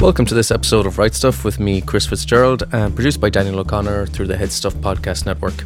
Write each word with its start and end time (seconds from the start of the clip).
Welcome 0.00 0.26
to 0.26 0.34
this 0.34 0.52
episode 0.52 0.86
of 0.86 0.96
Right 0.96 1.12
Stuff 1.12 1.44
with 1.44 1.58
me, 1.58 1.80
Chris 1.80 2.06
Fitzgerald, 2.06 2.62
and 2.72 2.94
produced 2.94 3.20
by 3.20 3.30
Daniel 3.30 3.58
O'Connor 3.58 4.06
through 4.06 4.28
the 4.28 4.36
HeadStuff 4.36 4.74
Podcast 4.74 5.26
Network. 5.26 5.64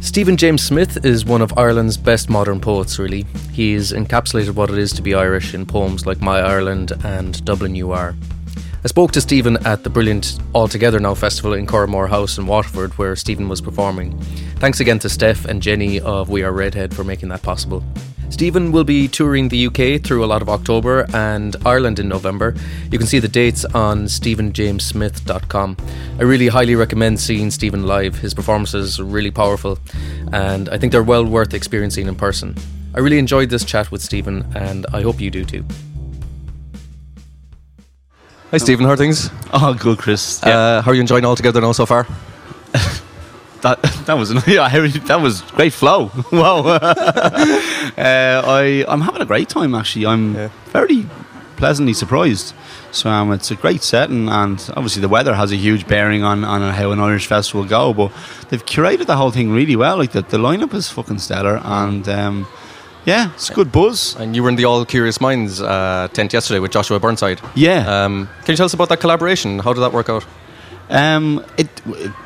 Stephen 0.00 0.38
James 0.38 0.62
Smith 0.62 1.04
is 1.04 1.26
one 1.26 1.42
of 1.42 1.56
Ireland's 1.58 1.98
best 1.98 2.30
modern 2.30 2.60
poets, 2.60 2.98
really. 2.98 3.26
He's 3.52 3.92
encapsulated 3.92 4.54
what 4.54 4.70
it 4.70 4.78
is 4.78 4.90
to 4.94 5.02
be 5.02 5.12
Irish 5.14 5.52
in 5.52 5.66
poems 5.66 6.06
like 6.06 6.22
My 6.22 6.40
Ireland 6.40 6.92
and 7.04 7.44
Dublin 7.44 7.74
You 7.74 7.92
Are. 7.92 8.14
I 8.82 8.88
spoke 8.88 9.12
to 9.12 9.20
Stephen 9.20 9.58
at 9.66 9.84
the 9.84 9.90
brilliant 9.90 10.38
All 10.54 10.66
Together 10.66 10.98
Now 10.98 11.12
festival 11.12 11.52
in 11.52 11.66
Curraghmore 11.66 12.08
House 12.08 12.38
in 12.38 12.46
Waterford, 12.46 12.96
where 12.96 13.16
Stephen 13.16 13.50
was 13.50 13.60
performing. 13.60 14.18
Thanks 14.60 14.80
again 14.80 14.98
to 15.00 15.10
Steph 15.10 15.44
and 15.44 15.60
Jenny 15.60 16.00
of 16.00 16.30
We 16.30 16.42
Are 16.42 16.52
Redhead 16.52 16.94
for 16.94 17.04
making 17.04 17.28
that 17.28 17.42
possible. 17.42 17.84
Stephen 18.30 18.72
will 18.72 18.84
be 18.84 19.08
touring 19.08 19.48
the 19.48 19.66
UK 19.66 20.02
through 20.02 20.24
a 20.24 20.26
lot 20.26 20.42
of 20.42 20.48
October 20.48 21.06
and 21.14 21.56
Ireland 21.64 21.98
in 21.98 22.08
November. 22.08 22.54
You 22.90 22.98
can 22.98 23.06
see 23.06 23.18
the 23.18 23.28
dates 23.28 23.64
on 23.64 24.04
stephenjamesmith.com. 24.04 25.76
I 26.18 26.22
really 26.22 26.48
highly 26.48 26.76
recommend 26.76 27.18
seeing 27.20 27.50
Stephen 27.50 27.86
live. 27.86 28.16
His 28.16 28.34
performances 28.34 29.00
are 29.00 29.04
really 29.04 29.30
powerful 29.30 29.78
and 30.32 30.68
I 30.68 30.78
think 30.78 30.92
they're 30.92 31.02
well 31.02 31.24
worth 31.24 31.54
experiencing 31.54 32.06
in 32.06 32.14
person. 32.14 32.54
I 32.94 33.00
really 33.00 33.18
enjoyed 33.18 33.50
this 33.50 33.64
chat 33.64 33.90
with 33.90 34.02
Stephen 34.02 34.46
and 34.54 34.86
I 34.92 35.02
hope 35.02 35.20
you 35.20 35.30
do 35.30 35.44
too. 35.44 35.64
Hi 38.50 38.58
Stephen, 38.58 38.84
how 38.84 38.92
are 38.92 38.96
things? 38.96 39.30
Oh, 39.52 39.74
good, 39.74 39.98
Chris. 39.98 40.40
Yeah. 40.44 40.56
Uh, 40.58 40.82
how 40.82 40.90
are 40.90 40.94
you 40.94 41.00
enjoying 41.00 41.24
All 41.24 41.36
Together 41.36 41.60
Now 41.60 41.72
so 41.72 41.86
far? 41.86 42.06
That 43.62 43.82
that 44.06 44.14
was 44.14 44.30
yeah, 44.46 44.68
that 45.06 45.20
was 45.20 45.42
great 45.42 45.72
flow. 45.72 46.10
wow. 46.32 46.60
uh, 46.66 48.42
I 48.46 48.84
I'm 48.88 49.00
having 49.00 49.22
a 49.22 49.26
great 49.26 49.48
time 49.48 49.74
actually. 49.74 50.06
I'm 50.06 50.34
Yeah. 50.34 50.48
very 50.72 51.06
pleasantly 51.56 51.92
surprised. 51.92 52.54
So 52.90 53.10
um, 53.10 53.32
it's 53.32 53.50
a 53.50 53.54
great 53.56 53.82
setting, 53.82 54.28
and 54.28 54.58
obviously 54.76 55.02
the 55.02 55.08
weather 55.08 55.34
has 55.34 55.52
a 55.52 55.56
huge 55.56 55.86
bearing 55.86 56.22
on, 56.24 56.42
on 56.44 56.72
how 56.72 56.90
an 56.92 57.00
Irish 57.00 57.26
festival 57.26 57.62
will 57.62 57.68
go. 57.68 57.92
But 57.92 58.12
they've 58.48 58.64
curated 58.64 59.06
the 59.06 59.16
whole 59.16 59.30
thing 59.30 59.50
really 59.50 59.76
well. 59.76 59.98
Like 59.98 60.12
the, 60.12 60.22
the 60.22 60.38
lineup 60.38 60.72
is 60.72 60.88
fucking 60.88 61.18
stellar, 61.18 61.60
and 61.64 62.08
um, 62.08 62.46
yeah, 63.04 63.32
it's 63.34 63.50
good 63.50 63.70
buzz. 63.72 64.16
And 64.18 64.34
you 64.34 64.42
were 64.42 64.48
in 64.48 64.56
the 64.56 64.64
All 64.64 64.84
Curious 64.86 65.20
Minds 65.20 65.60
uh, 65.60 66.08
tent 66.12 66.32
yesterday 66.32 66.60
with 66.60 66.70
Joshua 66.72 66.98
Burnside. 66.98 67.40
Yeah. 67.54 68.04
Um, 68.04 68.28
can 68.44 68.52
you 68.52 68.56
tell 68.56 68.66
us 68.66 68.74
about 68.74 68.88
that 68.88 69.00
collaboration? 69.00 69.58
How 69.58 69.72
did 69.74 69.80
that 69.80 69.92
work 69.92 70.08
out? 70.08 70.24
Um, 70.90 71.44
it, 71.56 71.68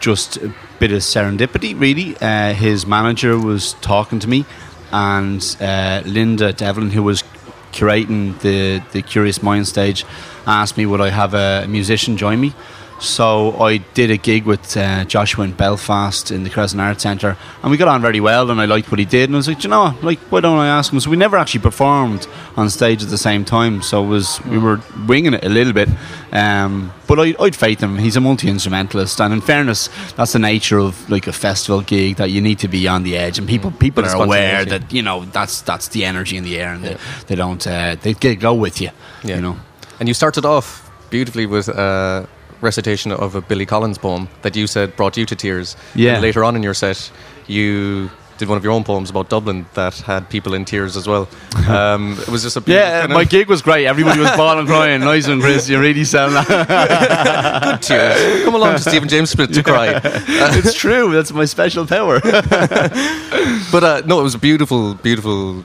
just 0.00 0.36
a 0.36 0.54
bit 0.78 0.92
of 0.92 0.98
serendipity, 1.00 1.78
really. 1.78 2.16
Uh, 2.20 2.54
his 2.54 2.86
manager 2.86 3.38
was 3.38 3.74
talking 3.74 4.20
to 4.20 4.28
me, 4.28 4.44
and 4.92 5.56
uh, 5.60 6.02
Linda 6.04 6.52
Devlin, 6.52 6.90
who 6.90 7.02
was 7.02 7.24
curating 7.72 8.38
the 8.40 8.82
the 8.92 9.02
Curious 9.02 9.42
Mind 9.42 9.66
stage, 9.66 10.04
asked 10.46 10.76
me 10.76 10.86
would 10.86 11.00
I 11.00 11.10
have 11.10 11.34
a 11.34 11.66
musician 11.68 12.16
join 12.16 12.40
me. 12.40 12.52
So 13.00 13.60
I 13.60 13.78
did 13.78 14.12
a 14.12 14.16
gig 14.16 14.44
with 14.44 14.76
uh, 14.76 15.04
Joshua 15.06 15.42
in 15.44 15.54
Belfast 15.54 16.30
in 16.30 16.44
the 16.44 16.50
Crescent 16.50 16.80
Arts 16.80 17.02
Centre, 17.02 17.36
and 17.60 17.70
we 17.72 17.76
got 17.76 17.88
on 17.88 18.00
very 18.00 18.20
well. 18.20 18.48
And 18.48 18.60
I 18.60 18.66
liked 18.66 18.92
what 18.92 19.00
he 19.00 19.04
did, 19.04 19.28
and 19.28 19.34
I 19.34 19.38
was 19.38 19.48
like, 19.48 19.58
"Do 19.58 19.64
you 19.64 19.70
know, 19.70 19.82
what? 19.86 20.04
like, 20.04 20.18
why 20.30 20.38
don't 20.38 20.56
I 20.60 20.68
ask 20.68 20.92
him? 20.92 21.00
So 21.00 21.10
we 21.10 21.16
never 21.16 21.36
actually 21.36 21.62
performed 21.62 22.28
on 22.56 22.70
stage 22.70 23.02
at 23.02 23.10
the 23.10 23.18
same 23.18 23.44
time, 23.44 23.82
so 23.82 24.04
it 24.04 24.06
was 24.06 24.40
we 24.44 24.56
were 24.56 24.80
winging 25.08 25.34
it 25.34 25.44
a 25.44 25.48
little 25.48 25.72
bit. 25.72 25.88
Um, 26.32 26.92
but 27.08 27.18
I, 27.18 27.34
I'd 27.40 27.56
faith 27.56 27.80
him. 27.80 27.98
He's 27.98 28.14
a 28.14 28.20
multi 28.20 28.48
instrumentalist, 28.48 29.20
and 29.20 29.32
in 29.34 29.40
fairness, 29.40 29.88
that's 30.16 30.32
the 30.34 30.38
nature 30.38 30.78
of 30.78 31.10
like 31.10 31.26
a 31.26 31.32
festival 31.32 31.80
gig 31.80 32.18
that 32.18 32.30
you 32.30 32.40
need 32.40 32.60
to 32.60 32.68
be 32.68 32.86
on 32.86 33.02
the 33.02 33.16
edge, 33.16 33.36
and 33.36 33.48
people 33.48 33.72
people 33.72 34.04
are 34.04 34.14
aware 34.14 34.64
that 34.64 34.92
you 34.92 35.02
know 35.02 35.24
that's 35.24 35.60
that's 35.62 35.88
the 35.88 36.04
energy 36.04 36.36
in 36.36 36.44
the 36.44 36.56
air, 36.60 36.72
and 36.72 36.84
Yeah. 36.84 36.90
they, 36.90 36.98
they 37.26 37.34
don't 37.34 37.66
uh, 37.66 37.96
they 38.00 38.14
get 38.14 38.38
go 38.38 38.54
with 38.54 38.80
you. 38.80 38.90
Yeah. 39.24 39.36
You 39.36 39.42
know. 39.42 39.56
And 40.02 40.08
you 40.08 40.14
started 40.14 40.44
off 40.44 40.90
beautifully 41.10 41.46
with 41.46 41.68
a 41.68 42.28
recitation 42.60 43.12
of 43.12 43.36
a 43.36 43.40
Billy 43.40 43.64
Collins 43.64 43.98
poem 43.98 44.28
that 44.42 44.56
you 44.56 44.66
said 44.66 44.96
brought 44.96 45.16
you 45.16 45.24
to 45.26 45.36
tears. 45.36 45.76
Yeah. 45.94 46.14
And 46.14 46.22
later 46.22 46.42
on 46.42 46.56
in 46.56 46.64
your 46.64 46.74
set, 46.74 47.12
you 47.46 48.10
did 48.36 48.48
one 48.48 48.58
of 48.58 48.64
your 48.64 48.72
own 48.72 48.82
poems 48.82 49.10
about 49.10 49.28
Dublin 49.28 49.64
that 49.74 49.94
had 49.98 50.28
people 50.28 50.54
in 50.54 50.64
tears 50.64 50.96
as 50.96 51.06
well. 51.06 51.28
Um, 51.68 52.18
it 52.20 52.28
was 52.28 52.42
just 52.42 52.56
a 52.56 52.62
Yeah, 52.66 53.06
my 53.08 53.22
gig 53.22 53.46
was 53.48 53.62
great. 53.62 53.86
Everybody 53.86 54.18
was 54.18 54.32
bawling, 54.32 54.66
crying. 54.66 55.00
noise 55.12 55.28
and 55.28 55.40
Chris. 55.40 55.68
You 55.68 55.78
really 55.78 56.02
sound 56.02 56.34
that. 56.48 57.80
tears. 57.82 58.42
Come 58.42 58.56
along 58.56 58.72
to 58.78 58.82
Stephen 58.82 59.08
James 59.08 59.30
Smith 59.30 59.52
to 59.54 59.62
cry. 59.62 60.00
it's 60.02 60.74
true. 60.74 61.12
That's 61.12 61.30
my 61.32 61.44
special 61.44 61.86
power. 61.86 62.18
But 62.20 63.84
uh, 63.84 64.02
no, 64.04 64.18
it 64.18 64.24
was 64.24 64.34
a 64.34 64.40
beautiful, 64.40 64.94
beautiful 64.94 65.64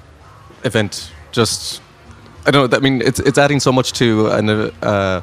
event. 0.64 1.12
Just, 1.32 1.82
I 2.48 2.52
don't 2.52 2.72
know. 2.72 2.78
I 2.78 2.82
mean, 2.82 3.02
it's 3.02 3.20
it's 3.20 3.38
adding 3.38 3.60
so 3.60 3.72
much 3.72 3.92
to 3.94 4.28
an, 4.40 4.50
uh, 4.50 5.22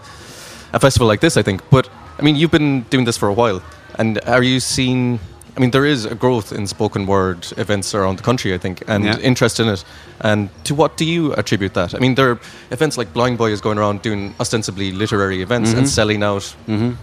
a 0.73 0.79
festival 0.79 1.09
like 1.09 1.21
this. 1.21 1.37
I 1.37 1.43
think. 1.43 1.61
But 1.71 1.89
I 2.19 2.23
mean, 2.23 2.37
you've 2.37 2.51
been 2.51 2.83
doing 2.91 3.07
this 3.07 3.17
for 3.19 3.29
a 3.29 3.33
while, 3.33 3.61
and 3.99 4.19
are 4.27 4.43
you 4.43 4.61
seeing? 4.61 5.19
I 5.57 5.61
mean, 5.61 5.71
there 5.71 5.85
is 5.87 6.05
a 6.05 6.15
growth 6.17 6.53
in 6.53 6.67
spoken 6.67 7.07
word 7.07 7.47
events 7.57 7.95
around 7.95 8.17
the 8.19 8.25
country. 8.25 8.53
I 8.55 8.59
think, 8.59 8.83
and 8.89 9.05
Yeah. 9.05 9.19
interest 9.23 9.61
in 9.61 9.69
it. 9.69 9.85
And 10.21 10.49
to 10.65 10.75
what 10.75 10.97
do 10.97 11.05
you 11.05 11.33
attribute 11.35 11.75
that? 11.75 11.95
I 11.95 11.99
mean, 11.99 12.15
there 12.15 12.31
are 12.31 12.39
events 12.71 12.99
like 12.99 13.13
Blind 13.13 13.39
Boy 13.39 13.53
is 13.53 13.61
going 13.61 13.79
around 13.79 14.03
doing 14.03 14.35
ostensibly 14.41 14.91
literary 14.93 15.43
events 15.43 15.71
Mm-hmm. 15.71 15.79
and 15.79 15.89
selling 15.89 16.23
out 16.25 16.57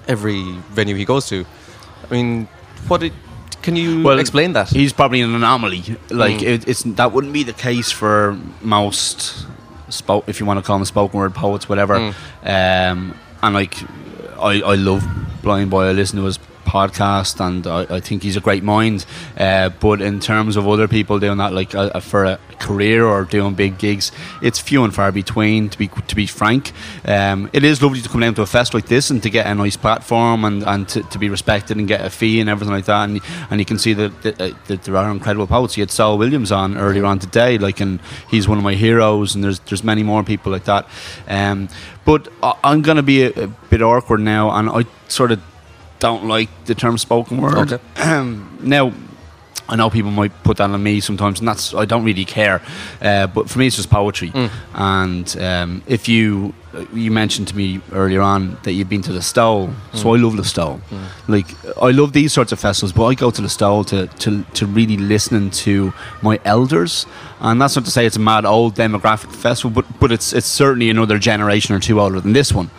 every 0.08 0.44
venue 0.76 0.96
he 0.98 1.06
goes 1.06 1.28
to. 1.30 1.46
I 2.10 2.14
mean, 2.14 2.48
what? 2.90 3.02
It, 3.04 3.14
can 3.64 3.76
you 3.76 4.04
well, 4.04 4.20
explain 4.20 4.54
that? 4.54 4.70
He's 4.70 4.94
probably 4.94 5.22
an 5.22 5.34
anomaly. 5.36 5.82
Like 6.10 6.42
Mm. 6.42 6.54
it, 6.54 6.68
it's 6.68 6.84
that 6.96 7.12
wouldn't 7.14 7.34
be 7.34 7.44
the 7.44 7.54
case 7.54 7.92
for 7.94 8.36
most 8.62 9.46
spoke 9.92 10.28
if 10.28 10.40
you 10.40 10.46
want 10.46 10.60
to 10.60 10.64
call 10.64 10.78
them 10.78 10.86
spoken 10.86 11.20
word 11.20 11.34
poets, 11.34 11.70
whatever. 11.70 11.96
Mm. 11.96 12.14
Um, 12.44 13.18
and 13.44 13.54
like 13.56 13.76
I, 14.40 14.62
I 14.62 14.76
love 14.76 15.06
Blind 15.42 15.70
Boy. 15.70 15.84
I 15.86 15.92
listen 15.92 16.18
to 16.20 16.26
his 16.26 16.40
podcast, 16.72 17.46
and 17.46 17.68
I, 17.68 17.98
I 17.98 18.00
think 18.00 18.24
he's 18.24 18.38
a 18.38 18.40
great 18.40 18.64
mind. 18.64 19.06
Uh, 19.38 19.70
but 19.70 20.02
in 20.02 20.20
terms 20.20 20.56
of 20.56 20.68
other 20.68 20.88
people 20.88 21.20
doing 21.20 21.38
that, 21.38 21.54
like 21.54 21.76
uh, 21.76 22.00
for 22.00 22.24
a 22.26 22.40
career 22.60 23.06
or 23.06 23.26
doing 23.26 23.54
big 23.56 23.78
gigs, 23.78 24.12
it's 24.42 24.60
few 24.60 24.84
and 24.84 24.94
far 24.96 25.12
between. 25.12 25.70
To 25.70 25.78
be 25.78 25.88
to 26.12 26.16
be 26.16 26.28
frank, 26.28 26.72
um, 27.06 27.50
it 27.54 27.64
is 27.64 27.82
lovely 27.82 28.02
to 28.02 28.10
come 28.10 28.22
down 28.22 28.36
to 28.36 28.42
a 28.42 28.46
fest 28.46 28.74
like 28.74 28.88
this 28.88 29.10
and 29.12 29.22
to 29.24 29.30
get 29.30 29.46
a 29.48 29.56
nice 29.56 29.78
platform 29.78 30.46
and, 30.46 30.64
and 30.64 30.88
to, 30.90 31.04
to 31.04 31.20
be 31.20 31.30
respected 31.30 31.78
and 31.78 31.88
get 31.88 32.02
a 32.02 32.10
fee 32.10 32.40
and 32.40 32.50
everything 32.50 32.74
like 32.74 32.86
that. 32.86 33.10
And 33.10 33.22
and 33.50 33.60
you 33.60 33.66
can 33.66 33.78
see 33.78 33.94
that, 33.94 34.22
that, 34.22 34.42
uh, 34.42 34.54
that 34.68 34.84
there 34.84 34.96
are 34.96 35.12
incredible 35.12 35.48
poets. 35.48 35.76
You 35.78 35.82
had 35.82 35.92
Saul 35.92 36.18
Williams 36.18 36.52
on 36.52 36.78
earlier 36.78 37.06
on 37.06 37.20
today, 37.20 37.58
like, 37.58 37.82
and 37.82 38.00
he's 38.30 38.48
one 38.48 38.58
of 38.58 38.64
my 38.64 38.76
heroes. 38.76 39.36
And 39.36 39.44
there's 39.44 39.60
there's 39.68 39.84
many 39.84 40.04
more 40.04 40.24
people 40.24 40.52
like 40.52 40.66
that. 40.66 40.88
Um, 41.28 41.68
but 42.06 42.28
I'm 42.64 42.82
going 42.82 42.98
to 42.98 43.04
be 43.04 43.24
a, 43.24 43.30
a 43.44 43.48
bit 43.70 43.82
awkward 43.82 44.22
now, 44.22 44.52
and 44.52 44.70
I 44.70 44.86
sort 45.08 45.32
of 45.32 45.40
don't 46.02 46.26
like 46.26 46.50
the 46.66 46.76
term 46.76 46.98
spoken 46.98 47.38
word. 47.40 47.72
Okay. 47.72 47.80
now, 48.62 48.92
I 49.70 49.78
know 49.78 49.90
people 49.90 50.12
might 50.12 50.34
put 50.44 50.58
that 50.58 50.70
on 50.70 50.84
me 50.84 51.00
sometimes, 51.00 51.40
and 51.40 51.48
that's 51.48 51.74
I 51.74 51.86
don't 51.86 52.04
really 52.04 52.26
care. 52.26 52.62
Uh, 53.02 53.28
but 53.28 53.50
for 53.50 53.60
me, 53.60 53.68
it's 53.68 53.78
just 53.78 53.90
poetry. 53.90 54.32
And 54.74 55.38
um, 55.40 55.82
if 55.88 56.10
you 56.10 56.54
you 56.94 57.12
mentioned 57.12 57.48
to 57.50 57.56
me 57.56 57.82
earlier 57.92 58.22
on 58.22 58.58
that 58.64 58.74
you've 58.74 58.90
been 58.90 59.02
to 59.04 59.14
the 59.14 59.22
Stole, 59.22 59.70
so 59.94 60.14
I 60.14 60.18
love 60.18 60.36
the 60.36 60.44
Stole. 60.44 60.82
Like 61.30 61.48
I 61.82 61.92
love 61.92 62.12
these 62.12 62.34
sorts 62.34 62.52
of 62.52 62.60
festivals, 62.60 62.92
but 62.92 63.06
I 63.06 63.14
go 63.14 63.32
to 63.32 63.42
the 63.42 63.50
Stole 63.50 63.86
to 63.86 64.08
to 64.08 64.44
to 64.44 64.66
really 64.66 64.98
listening 64.98 65.52
to 65.66 65.94
my 66.22 66.40
elders. 66.44 67.06
And 67.40 67.62
that's 67.62 67.76
not 67.76 67.86
to 67.86 67.92
say 67.92 68.06
it's 68.06 68.18
a 68.18 68.20
mad 68.20 68.46
old 68.46 68.76
demographic 68.76 69.34
festival, 69.34 69.72
but 69.72 69.86
but 70.00 70.12
it's 70.12 70.34
it's 70.34 70.48
certainly 70.48 70.90
another 70.90 71.18
generation 71.18 71.76
or 71.76 71.80
two 71.80 72.02
older 72.02 72.20
than 72.20 72.34
this 72.34 72.52
one 72.52 72.70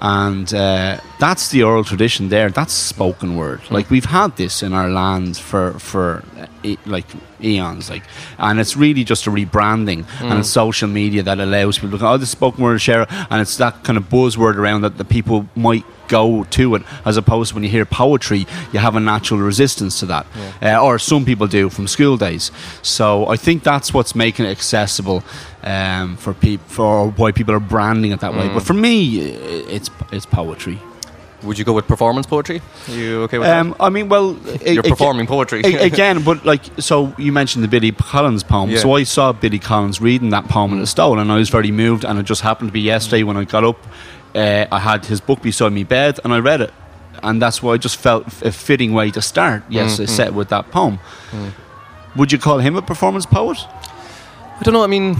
and 0.00 0.52
uh, 0.52 1.00
that's 1.18 1.50
the 1.50 1.62
oral 1.62 1.84
tradition 1.84 2.28
there. 2.28 2.50
That's 2.50 2.72
spoken 2.72 3.36
word. 3.36 3.60
Like 3.70 3.90
we've 3.90 4.04
had 4.04 4.36
this 4.36 4.62
in 4.62 4.72
our 4.72 4.90
land 4.90 5.36
for 5.36 5.78
for 5.78 6.22
e- 6.62 6.78
like 6.86 7.06
eons 7.42 7.88
like 7.90 8.02
and 8.38 8.58
it's 8.60 8.76
really 8.76 9.04
just 9.04 9.26
a 9.26 9.30
rebranding 9.30 10.04
and 10.20 10.38
it's 10.40 10.48
social 10.48 10.88
media 10.88 11.22
that 11.22 11.38
allows 11.38 11.78
people 11.78 11.98
to 11.98 12.02
go 12.02 12.12
oh 12.12 12.16
this 12.16 12.30
spoken 12.30 12.62
word 12.64 12.80
share 12.80 13.02
it," 13.02 13.08
and 13.30 13.40
it's 13.40 13.56
that 13.56 13.82
kind 13.84 13.96
of 13.96 14.04
buzzword 14.08 14.56
around 14.56 14.82
that 14.82 14.98
the 14.98 15.04
people 15.04 15.46
might 15.54 15.84
go 16.08 16.44
to 16.44 16.74
it 16.76 16.82
as 17.04 17.16
opposed 17.16 17.48
to 17.48 17.54
when 17.56 17.64
you 17.64 17.68
hear 17.70 17.84
poetry 17.84 18.46
you 18.72 18.78
have 18.78 18.94
a 18.96 19.00
natural 19.00 19.40
resistance 19.40 19.98
to 20.00 20.06
that. 20.06 20.24
Uh, 20.62 20.80
or 20.80 20.98
some 21.00 21.24
people 21.24 21.46
do 21.48 21.68
from 21.68 21.88
school 21.88 22.16
days. 22.16 22.52
So 22.82 23.26
I 23.26 23.36
think 23.36 23.64
that's 23.64 23.92
what's 23.92 24.14
making 24.14 24.44
it 24.46 24.50
accessible 24.50 25.24
um, 25.64 26.16
for 26.16 26.32
people 26.32 26.64
for 26.68 27.08
why 27.10 27.32
people 27.32 27.54
are 27.54 27.60
branding 27.60 28.12
it 28.12 28.20
that 28.20 28.34
way. 28.34 28.48
But 28.48 28.62
for 28.62 28.74
me 28.74 29.18
it's 29.18 29.90
it's 30.12 30.26
poetry 30.26 30.78
Would 31.42 31.58
you 31.58 31.64
go 31.64 31.72
with 31.74 31.86
performance 31.86 32.26
poetry? 32.26 32.60
Are 32.88 32.94
you 32.94 33.22
okay 33.24 33.38
with 33.38 33.48
um, 33.48 33.74
I 33.78 33.90
mean 33.90 34.08
well? 34.08 34.36
You're 34.64 34.82
performing 34.82 35.26
poetry. 35.26 35.60
again 35.90 36.22
but 36.24 36.44
like 36.44 36.62
so 36.78 37.12
you 37.18 37.30
mentioned 37.32 37.62
the 37.64 37.68
Billy 37.68 37.92
Collins 37.92 38.42
poem 38.42 38.70
Yeah. 38.70 38.78
so 38.78 38.92
I 38.94 39.04
saw 39.04 39.32
Billy 39.32 39.58
Collins 39.58 40.00
reading 40.00 40.30
that 40.30 40.48
poem 40.48 40.72
in 40.72 40.80
the 40.80 40.86
stone 40.86 41.18
and 41.18 41.30
I 41.30 41.36
was 41.36 41.50
very 41.50 41.70
moved 41.70 42.04
and 42.04 42.18
it 42.18 42.24
just 42.24 42.42
happened 42.42 42.68
to 42.70 42.72
be 42.72 42.80
yesterday 42.80 43.22
when 43.22 43.36
I 43.36 43.44
got 43.44 43.64
up 43.64 43.78
uh, 44.34 44.66
I 44.72 44.78
had 44.78 45.06
his 45.06 45.20
book 45.20 45.42
beside 45.42 45.72
me 45.72 45.84
bed 45.84 46.18
and 46.24 46.32
I 46.32 46.38
read 46.38 46.60
it 46.60 46.72
and 47.22 47.40
that's 47.40 47.62
why 47.62 47.72
I 47.74 47.76
just 47.78 47.96
felt 47.96 48.26
a 48.42 48.50
fitting 48.52 48.92
way 48.94 49.10
to 49.10 49.20
start 49.22 49.62
yes 49.68 49.98
a 49.98 50.06
set 50.06 50.32
with 50.34 50.48
that 50.48 50.70
poem 50.70 50.98
would 52.16 52.32
you 52.32 52.38
call 52.38 52.58
him 52.58 52.76
a 52.76 52.82
performance 52.82 53.26
poet 53.26 53.58
I 54.58 54.62
don't 54.62 54.72
know. 54.72 54.82
I 54.82 54.86
mean, 54.86 55.16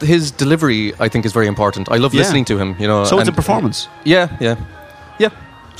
his 0.00 0.30
delivery, 0.30 0.94
I 0.98 1.08
think, 1.10 1.26
is 1.26 1.32
very 1.34 1.46
important. 1.46 1.90
I 1.90 1.96
love 1.98 2.14
Yeah. 2.14 2.20
listening 2.22 2.46
to 2.46 2.56
him. 2.58 2.74
You 2.78 2.86
know, 2.88 3.04
So 3.04 3.18
it's 3.20 3.28
a 3.28 3.32
performance. 3.32 3.86
Yeah, 4.02 4.28
yeah. 4.40 4.56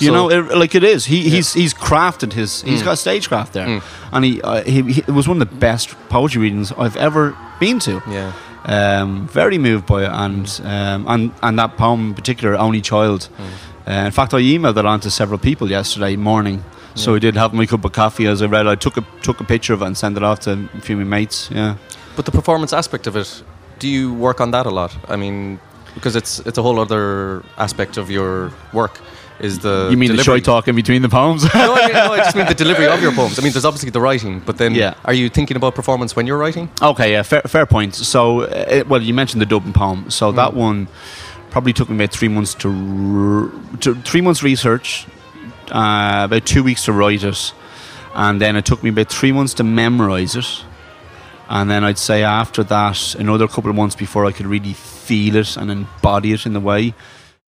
You 0.01 0.09
So- 0.09 0.15
know, 0.15 0.31
it, 0.31 0.57
like 0.59 0.75
it 0.75 0.85
is. 0.85 1.07
He, 1.07 1.29
he's 1.29 1.53
he's 1.55 1.75
crafted 1.75 2.33
his. 2.33 2.63
He's 2.63 2.83
got 2.83 2.99
stagecraft 2.99 3.53
there, 3.53 3.67
Mm. 3.67 3.83
and 4.13 4.25
he, 4.25 4.41
uh, 4.43 4.63
he 4.65 4.83
he 4.83 5.01
it 5.01 5.11
was 5.15 5.27
one 5.29 5.43
of 5.43 5.49
the 5.51 5.57
best 5.57 5.95
poetry 6.09 6.41
readings 6.43 6.73
I've 6.79 6.97
ever 6.97 7.35
been 7.61 7.79
to. 7.81 8.03
yeah. 8.11 8.33
Um, 8.67 9.27
very 9.33 9.59
moved 9.59 9.87
by 9.87 10.03
it, 10.05 10.11
and 10.13 10.61
um, 10.65 11.07
and 11.09 11.31
and 11.43 11.59
that 11.59 11.77
poem 11.77 12.01
in 12.09 12.15
particular, 12.15 12.55
"Only 12.59 12.81
Child." 12.81 13.29
Mm. 13.39 13.45
Uh, 13.89 14.07
in 14.07 14.13
fact, 14.13 14.35
I 14.35 14.41
emailed 14.43 14.77
it 14.79 14.85
on 14.87 15.01
to 15.01 15.11
several 15.11 15.39
people 15.39 15.71
yesterday 15.71 16.17
morning. 16.17 16.63
So 16.95 17.15
I 17.15 17.19
did 17.21 17.37
have 17.37 17.55
my 17.55 17.67
cup 17.67 17.85
of 17.85 17.93
coffee 17.93 18.27
as 18.31 18.43
I 18.43 18.47
read. 18.47 18.67
I 18.67 18.75
took 18.77 18.97
a 18.97 19.03
took 19.23 19.41
a 19.41 19.45
picture 19.45 19.75
of 19.75 19.83
it 19.83 19.87
and 19.87 19.97
sent 19.97 20.17
it 20.17 20.23
off 20.23 20.39
to 20.41 20.51
a 20.79 20.81
few 20.81 21.01
of 21.01 21.07
my 21.07 21.19
mates. 21.19 21.49
Yeah. 21.53 21.75
But 22.17 22.25
the 22.25 22.31
performance 22.33 22.77
aspect 22.77 23.07
of 23.07 23.17
it, 23.17 23.43
do 23.79 23.87
you 23.89 24.13
work 24.13 24.41
on 24.41 24.51
that 24.51 24.67
a 24.67 24.71
lot? 24.71 24.93
I 25.09 25.17
mean, 25.17 25.59
because 25.95 26.15
it's 26.19 26.41
it's 26.47 26.59
a 26.59 26.63
whole 26.63 26.79
other 26.83 27.43
aspect 27.57 27.97
of 27.99 28.11
your 28.11 28.51
work. 28.73 28.99
Is 29.41 29.59
the 29.61 29.89
you 29.91 29.97
mean 29.97 30.11
the 30.11 30.17
delivery. 30.19 30.41
shy 30.41 30.45
talk 30.45 30.69
in 30.69 30.77
between 30.77 31.01
the 31.03 31.09
poems? 31.09 31.43
no, 31.45 31.51
I 31.75 31.89
no, 31.89 32.13
I 32.13 32.19
just 32.19 32.37
mean 32.37 32.47
the 32.47 32.55
delivery 32.65 32.87
of 32.87 33.01
your 33.01 33.13
poems. 33.13 33.39
I 33.39 33.43
mean, 33.43 33.53
there's 33.53 33.65
obviously 33.65 33.91
the 33.91 34.01
writing, 34.01 34.41
but 34.41 34.59
then 34.59 34.75
Yeah. 34.75 34.95
are 35.05 35.15
you 35.15 35.29
thinking 35.31 35.57
about 35.57 35.75
performance 35.75 36.15
when 36.15 36.27
you're 36.27 36.37
writing? 36.39 36.69
Okay, 36.83 37.13
yeah, 37.13 37.23
fair, 37.23 37.43
fair 37.43 37.65
point. 37.67 37.95
So, 37.95 38.43
uh, 38.43 38.85
well, 38.87 39.03
you 39.03 39.15
mentioned 39.15 39.41
the 39.41 39.47
Dublin 39.47 39.73
poem. 39.73 40.11
So 40.11 40.31
that 40.33 40.53
one 40.55 40.89
probably 41.51 41.73
took 41.73 41.89
me 41.89 41.97
about 41.97 42.13
three 42.13 42.29
months 42.29 42.55
to, 42.57 42.69
r- 42.69 43.79
to 43.81 43.95
three 44.03 44.21
months 44.21 44.43
research, 44.43 45.07
uh, 45.71 46.23
about 46.25 46.45
two 46.47 46.63
weeks 46.63 46.85
to 46.85 46.93
write 46.93 47.25
it, 47.25 47.53
and 48.15 48.41
then 48.41 48.57
it 48.57 48.65
took 48.67 48.83
me 48.83 48.91
about 48.91 49.09
three 49.09 49.33
months 49.33 49.55
to 49.55 49.65
memorize 49.65 50.37
it, 50.37 50.65
and 51.49 51.71
then 51.71 51.83
I'd 51.83 51.99
say 51.99 52.23
after 52.23 52.63
that 52.65 53.15
another 53.15 53.49
couple 53.49 53.71
of 53.71 53.77
months 53.77 53.97
before 53.97 54.27
I 54.27 54.33
could 54.33 54.47
really 54.47 54.75
feel 54.75 55.37
it 55.37 55.57
and 55.57 55.71
embody 55.71 56.33
it 56.33 56.45
in 56.47 56.53
the 56.53 56.61
way. 56.61 56.95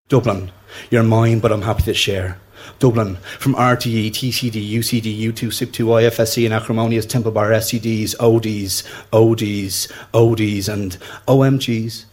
Dublin, 0.09 0.51
you're 0.89 1.03
mine, 1.03 1.39
but 1.39 1.51
I'm 1.51 1.61
happy 1.61 1.83
to 1.83 1.93
share. 1.93 2.37
Dublin, 2.79 3.17
from 3.39 3.55
RTE, 3.55 4.09
TCD, 4.09 4.71
UCD, 4.73 5.19
U2, 5.19 5.51
SIPTU, 5.51 5.85
IFSC, 5.85 6.45
and 6.45 6.53
acrimonious 6.53 7.05
Temple 7.05 7.31
Bar 7.31 7.49
SCDs, 7.51 8.15
ODs, 8.19 8.83
ODs, 9.11 9.91
ODs, 10.13 10.69
and 10.69 10.97
OMGs. 11.27 12.05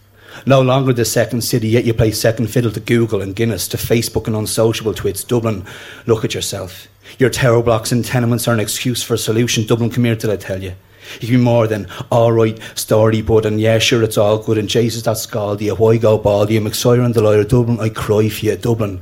No 0.45 0.61
longer 0.61 0.93
the 0.93 1.05
second 1.05 1.41
city, 1.41 1.67
yet 1.69 1.85
you 1.85 1.93
play 1.93 2.11
second 2.11 2.47
fiddle 2.47 2.71
to 2.71 2.79
Google 2.79 3.21
and 3.21 3.35
Guinness, 3.35 3.67
to 3.69 3.77
Facebook 3.77 4.27
and 4.27 4.35
unsociable 4.35 4.93
twits. 4.93 5.23
Dublin, 5.23 5.65
look 6.05 6.23
at 6.23 6.33
yourself. 6.33 6.87
Your 7.19 7.29
tower 7.29 7.61
blocks 7.61 7.91
and 7.91 8.05
tenements 8.05 8.47
are 8.47 8.53
an 8.53 8.59
excuse 8.59 9.03
for 9.03 9.15
a 9.15 9.17
solution. 9.17 9.65
Dublin, 9.65 9.89
come 9.89 10.05
here 10.05 10.15
till 10.15 10.31
I 10.31 10.37
tell 10.37 10.61
you. 10.63 10.73
You 11.19 11.27
can 11.27 11.37
be 11.37 11.43
more 11.43 11.67
than 11.67 11.87
alright, 12.11 12.57
storyboard, 12.75 13.45
and 13.45 13.59
yeah, 13.59 13.79
sure, 13.79 14.03
it's 14.03 14.17
all 14.17 14.37
good. 14.37 14.57
And 14.57 14.69
Jesus, 14.69 15.03
that's 15.03 15.25
scaldy. 15.25 15.61
You 15.61 15.75
why 15.75 15.97
go 15.97 16.17
baldy? 16.17 16.57
Excited 16.57 17.03
and 17.03 17.13
delighted. 17.13 17.49
Dublin, 17.49 17.79
I 17.79 17.89
cry 17.89 18.29
for 18.29 18.45
you. 18.45 18.55
Dublin, 18.55 19.01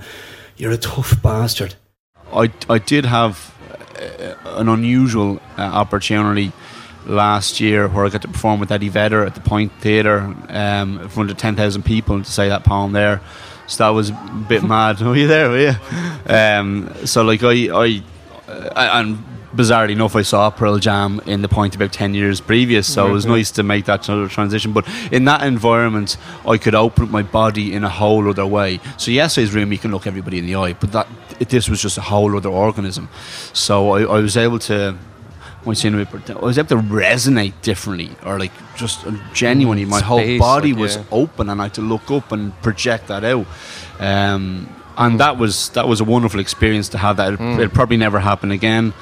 you're 0.58 0.72
a 0.72 0.78
tough 0.78 1.22
bastard. 1.22 1.76
I, 2.34 2.52
I 2.70 2.78
did 2.78 3.06
have 3.06 3.54
uh, 4.00 4.36
an 4.58 4.70
unusual 4.70 5.42
uh, 5.58 5.62
opportunity 5.62 6.52
last 7.06 7.60
year 7.60 7.88
where 7.88 8.06
I 8.06 8.10
got 8.10 8.22
to 8.22 8.28
perform 8.28 8.60
with 8.60 8.72
Eddie 8.72 8.90
Vedder 8.90 9.26
at 9.26 9.36
the 9.36 9.42
Point 9.42 9.72
Theatre 9.80 10.20
um, 10.50 11.00
in 11.00 11.10
front 11.10 11.32
of 11.32 11.38
10,000 11.38 11.84
people 11.84 12.20
to 12.20 12.30
say 12.30 12.50
that 12.50 12.64
poem 12.64 12.92
there. 12.92 13.22
So 13.68 13.84
that 13.84 13.90
was 13.90 14.10
a 14.10 14.46
bit 14.48 14.64
mad. 14.68 15.02
Were 15.02 15.16
you 15.16 15.28
there? 15.28 15.50
Were 15.50 15.60
you? 15.60 15.76
Um, 16.34 16.94
so, 17.06 17.24
like, 17.24 17.44
I, 17.44 17.70
I, 17.70 18.04
uh, 18.48 18.90
and 18.94 19.24
bizarrely 19.56 19.92
enough, 19.92 20.16
I 20.16 20.22
saw 20.22 20.50
Pearl 20.50 20.78
Jam 20.78 21.22
in 21.26 21.42
the 21.42 21.48
Point 21.48 21.76
about 21.76 21.92
10 21.92 22.14
years 22.14 22.42
previous. 22.42 22.92
So 22.92 23.08
it 23.08 23.12
was 23.12 23.26
nice 23.26 23.52
to 23.52 23.64
make 23.64 23.86
that 23.86 24.04
transition. 24.04 24.74
But 24.74 24.88
in 25.12 25.26
that 25.26 25.44
environment, 25.44 26.18
I 26.48 26.58
could 26.58 26.76
open 26.76 27.06
up 27.06 27.10
my 27.10 27.24
body 27.24 27.74
in 27.74 27.84
a 27.84 27.90
whole 27.90 28.30
other 28.30 28.46
way. 28.46 28.80
So, 28.98 29.12
yesterday's 29.12 29.54
room, 29.54 29.72
you 29.72 29.78
can 29.78 29.92
look 29.92 30.08
everybody 30.08 30.40
in 30.40 30.46
the 30.46 30.56
eye, 30.56 30.74
but 30.74 30.92
that 30.92 31.08
it, 31.40 31.50
this 31.50 31.70
was 31.70 31.82
just 31.82 31.98
a 31.98 32.02
whole 32.02 32.36
other 32.36 32.50
organism. 32.50 33.10
So 33.54 33.92
I, 33.92 34.02
I 34.04 34.20
was 34.20 34.38
able 34.38 34.60
to. 34.60 34.98
I 35.66 35.66
was 35.70 35.84
able 35.86 36.70
to 36.70 36.78
resonate 36.78 37.54
differently, 37.62 38.12
or 38.26 38.40
like 38.40 38.54
just 38.78 39.06
genuinely, 39.34 39.84
my 39.84 40.00
whole 40.00 40.40
body 40.40 40.72
like, 40.72 40.80
was 40.82 40.96
yeah. 40.96 41.04
open, 41.12 41.50
and 41.50 41.60
I 41.60 41.66
had 41.66 41.74
to 41.74 41.82
look 41.82 42.10
up 42.10 42.32
and 42.32 42.60
project 42.62 43.08
that 43.08 43.26
out. 43.26 43.46
Um, 44.00 44.74
and 44.98 45.20
that 45.20 45.38
was 45.38 45.70
that 45.72 45.88
was 45.88 46.00
a 46.00 46.06
wonderful 46.06 46.40
experience 46.40 46.90
to 46.90 46.98
have 46.98 47.18
that. 47.18 47.34
It, 47.34 47.40
Mm. 47.40 47.60
it'll 47.60 47.70
probably 47.74 47.98
never 47.98 48.20
happen 48.20 48.52
again. 48.52 48.94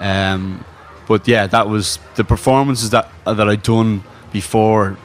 Um, 0.00 0.64
but 1.08 1.26
yeah, 1.28 1.46
that 1.48 1.68
was 1.68 1.98
the 2.16 2.24
performances 2.24 2.90
that 2.90 3.10
that 3.24 3.48
I'd 3.48 3.62
done 3.62 4.02
before 4.32 4.96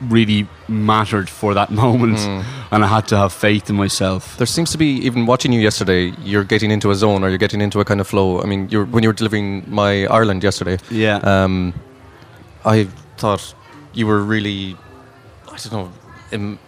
really 0.00 0.46
mattered 0.68 1.28
for 1.28 1.54
that 1.54 1.70
moment, 1.84 2.18
Mm. 2.18 2.44
and 2.70 2.84
I 2.84 2.86
had 2.86 3.08
to 3.08 3.16
have 3.16 3.32
faith 3.32 3.68
in 3.68 3.76
myself. 3.76 4.36
There 4.36 4.46
seems 4.46 4.70
to 4.72 4.78
be 4.78 4.86
even 5.06 5.26
watching 5.26 5.52
you 5.52 5.60
yesterday. 5.60 6.12
You're 6.22 6.44
getting 6.44 6.70
into 6.70 6.90
a 6.90 6.94
zone, 6.94 7.24
or 7.24 7.28
you're 7.28 7.38
getting 7.38 7.60
into 7.60 7.80
a 7.80 7.84
kind 7.84 8.00
of 8.00 8.06
flow. 8.06 8.40
I 8.40 8.46
mean, 8.46 8.68
you're, 8.70 8.84
when 8.84 9.02
you 9.02 9.08
were 9.08 9.14
delivering 9.14 9.64
my 9.66 10.06
Ireland 10.06 10.44
yesterday, 10.44 10.78
Yeah. 10.90 11.16
um, 11.24 11.74
I 12.64 12.86
thought 13.16 13.54
you 13.92 14.06
were 14.06 14.20
really, 14.22 14.76
I 15.50 15.56
don't 15.56 15.72
know, 15.72 15.92
Im- 16.30 16.58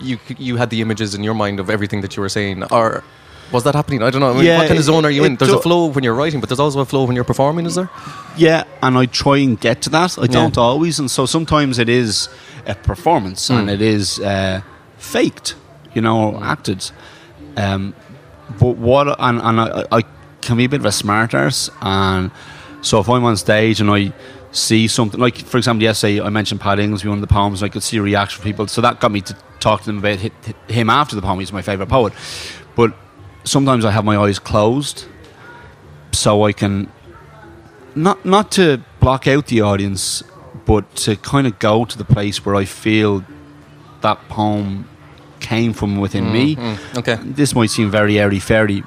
you 0.00 0.18
you 0.38 0.56
had 0.56 0.70
the 0.70 0.80
images 0.80 1.14
in 1.14 1.22
your 1.22 1.34
mind 1.34 1.60
of 1.60 1.68
everything 1.68 2.00
that 2.00 2.16
you 2.16 2.22
were 2.22 2.28
saying. 2.30 2.64
Or 2.70 3.04
was 3.52 3.64
that 3.64 3.74
happening? 3.74 4.02
I 4.02 4.10
don't 4.10 4.20
know. 4.20 4.30
I 4.30 4.34
mean, 4.34 4.44
Yeah, 4.44 4.58
what 4.58 4.68
kind 4.68 4.78
of 4.78 4.84
zone 4.84 5.04
are 5.04 5.10
you 5.10 5.24
in? 5.24 5.36
There's 5.36 5.50
a 5.52 5.60
flow 5.60 5.86
when 5.86 6.04
you're 6.04 6.14
writing, 6.14 6.40
but 6.40 6.48
there's 6.48 6.60
also 6.60 6.80
a 6.80 6.84
flow 6.84 7.04
when 7.04 7.14
you're 7.16 7.24
performing. 7.24 7.66
Is 7.66 7.74
there? 7.74 7.90
Yeah, 8.36 8.64
and 8.82 8.96
I 8.96 9.06
try 9.06 9.38
and 9.38 9.58
get 9.60 9.82
to 9.82 9.90
that. 9.90 10.18
I 10.18 10.26
don't 10.26 10.56
always, 10.56 10.98
and 10.98 11.10
so 11.10 11.26
sometimes 11.26 11.78
it 11.78 11.88
is 11.88 12.28
a 12.66 12.74
performance 12.74 13.50
and 13.50 13.68
Mm. 13.68 13.72
it 13.74 13.82
is 13.82 14.20
uh, 14.20 14.60
faked, 14.98 15.56
you 15.94 16.02
know, 16.02 16.34
or 16.34 16.44
acted. 16.44 16.90
Um, 17.56 17.94
but 18.58 18.76
what, 18.76 19.08
and, 19.18 19.40
and 19.40 19.60
I, 19.60 19.84
I 19.92 20.02
can 20.40 20.56
be 20.56 20.64
a 20.64 20.68
bit 20.68 20.80
of 20.80 20.86
a 20.86 20.92
smart 20.92 21.34
arse, 21.34 21.70
and 21.82 22.30
so 22.82 23.00
if 23.00 23.08
I'm 23.08 23.24
on 23.24 23.36
stage 23.36 23.80
and 23.80 23.90
I 23.90 24.12
see 24.52 24.88
something, 24.88 25.20
like 25.20 25.36
for 25.38 25.58
example, 25.58 25.82
yesterday 25.82 26.20
I 26.20 26.28
mentioned 26.28 26.60
Pat 26.60 26.78
Ingoldsby, 26.78 27.06
one 27.08 27.18
of 27.18 27.20
the 27.20 27.26
poems, 27.34 27.62
and 27.62 27.70
I 27.70 27.72
could 27.72 27.82
see 27.82 27.96
a 27.98 28.02
reaction 28.02 28.40
from 28.40 28.50
people, 28.50 28.66
so 28.68 28.80
that 28.80 29.00
got 29.00 29.10
me 29.12 29.20
to 29.22 29.36
talk 29.60 29.80
to 29.80 29.86
them 29.86 29.98
about 29.98 30.18
hi- 30.20 30.30
hi- 30.46 30.72
him 30.72 30.88
after 30.90 31.14
the 31.16 31.22
poem. 31.22 31.38
He's 31.40 31.52
my 31.52 31.62
favourite 31.62 31.88
poet. 31.90 32.12
But 32.76 32.92
sometimes 33.50 33.84
I 33.84 33.90
have 33.90 34.04
my 34.04 34.16
eyes 34.16 34.38
closed 34.38 35.06
so 36.12 36.44
I 36.44 36.52
can 36.52 36.90
not 37.94 38.24
not 38.24 38.52
to 38.52 38.82
block 39.00 39.26
out 39.26 39.46
the 39.46 39.60
audience, 39.60 40.22
but 40.64 40.94
to 40.96 41.16
kind 41.16 41.46
of 41.46 41.58
go 41.58 41.84
to 41.84 41.98
the 41.98 42.04
place 42.04 42.44
where 42.44 42.54
I 42.54 42.64
feel 42.64 43.24
that 44.02 44.18
poem 44.28 44.88
came 45.40 45.72
from 45.72 46.00
within 46.00 46.32
me. 46.32 46.56
Mm, 46.56 46.98
okay. 46.98 47.18
This 47.22 47.54
might 47.54 47.70
seem 47.70 47.90
very 47.90 48.18
airy 48.18 48.38
fairy, 48.38 48.84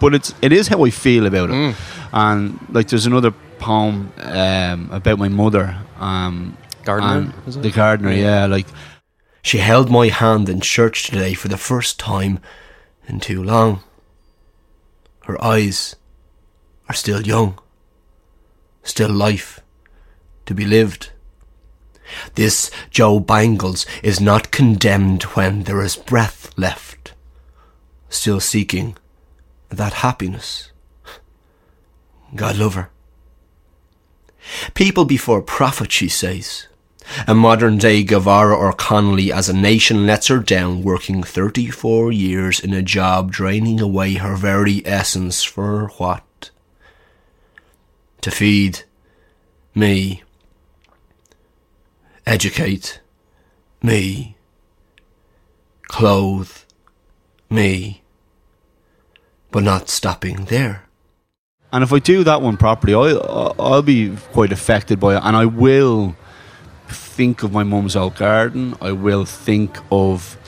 but 0.00 0.14
it's 0.14 0.34
it 0.42 0.52
is 0.52 0.68
how 0.68 0.84
I 0.84 0.90
feel 0.90 1.26
about 1.26 1.50
it. 1.50 1.54
Mm. 1.54 1.74
And 2.12 2.58
like, 2.70 2.88
there's 2.88 3.06
another 3.06 3.32
poem 3.58 4.12
um, 4.18 4.88
about 4.90 5.18
my 5.18 5.28
mother, 5.28 5.76
um, 6.00 6.56
Gardener, 6.84 7.18
and 7.18 7.32
is 7.46 7.56
it? 7.56 7.62
the 7.62 7.70
gardener. 7.70 8.12
Yeah, 8.12 8.46
like 8.46 8.66
She 9.42 9.58
held 9.58 9.90
my 9.90 10.08
hand 10.08 10.48
in 10.48 10.60
church 10.60 11.04
today 11.04 11.34
for 11.34 11.48
the 11.48 11.56
first 11.56 11.98
time 12.00 12.40
in 13.06 13.20
too 13.20 13.42
long. 13.42 13.82
Her 15.30 15.44
eyes 15.44 15.94
are 16.88 16.94
still 16.94 17.22
young, 17.22 17.56
still 18.82 19.12
life 19.12 19.60
to 20.46 20.54
be 20.56 20.64
lived. 20.64 21.12
This 22.34 22.68
Joe 22.90 23.20
Bangles 23.20 23.86
is 24.02 24.20
not 24.20 24.50
condemned 24.50 25.22
when 25.36 25.62
there 25.62 25.84
is 25.84 25.94
breath 25.94 26.50
left, 26.56 27.14
still 28.08 28.40
seeking 28.40 28.96
that 29.68 30.02
happiness. 30.02 30.72
God 32.34 32.56
love 32.56 32.74
her. 32.74 32.90
People 34.74 35.04
before 35.04 35.42
profit, 35.42 35.92
she 35.92 36.08
says. 36.08 36.66
A 37.26 37.34
modern 37.34 37.78
day 37.78 38.02
Guevara 38.02 38.56
or 38.56 38.72
Connolly 38.72 39.32
as 39.32 39.48
a 39.48 39.56
nation 39.56 40.06
lets 40.06 40.28
her 40.28 40.38
down, 40.38 40.82
working 40.82 41.22
34 41.22 42.12
years 42.12 42.60
in 42.60 42.72
a 42.72 42.82
job 42.82 43.32
draining 43.32 43.80
away 43.80 44.14
her 44.14 44.36
very 44.36 44.84
essence 44.86 45.42
for 45.42 45.88
what? 45.98 46.50
To 48.22 48.30
feed 48.30 48.82
me, 49.74 50.22
educate 52.26 53.00
me, 53.82 54.36
clothe 55.88 56.52
me, 57.48 58.02
but 59.50 59.62
not 59.62 59.88
stopping 59.88 60.44
there. 60.46 60.84
And 61.72 61.84
if 61.84 61.92
I 61.92 61.98
do 61.98 62.24
that 62.24 62.42
one 62.42 62.56
properly, 62.56 62.94
I, 62.94 63.12
I'll 63.58 63.82
be 63.82 64.16
quite 64.32 64.52
affected 64.52 64.98
by 64.98 65.16
it, 65.16 65.22
and 65.24 65.36
I 65.36 65.46
will 65.46 66.16
think 67.20 67.42
of 67.42 67.52
my 67.52 67.62
mum's 67.62 67.96
old 67.96 68.16
garden. 68.16 68.74
I 68.80 68.92
will 68.92 69.26
think 69.26 69.76
of 69.92 70.38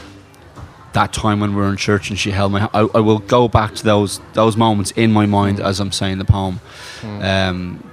that 0.95 1.13
time 1.13 1.41
when 1.41 1.51
we 1.55 1.61
were 1.61 1.69
in 1.69 1.77
church 1.77 2.09
and 2.09 2.19
she 2.19 2.31
held 2.31 2.51
my. 2.51 2.67
I, 2.73 2.89
I 2.95 3.01
will 3.01 3.19
go 3.19 3.47
back 3.47 3.75
to 3.75 3.85
those 3.85 4.21
those 4.33 4.57
moments 4.57 4.91
in 4.93 5.13
my 5.13 5.27
mind 5.27 5.61
as 5.61 5.81
I'm 5.81 5.93
saying 5.93 6.17
the 6.17 6.25
poem, 6.25 6.61
hmm. 7.03 7.23
um, 7.23 7.91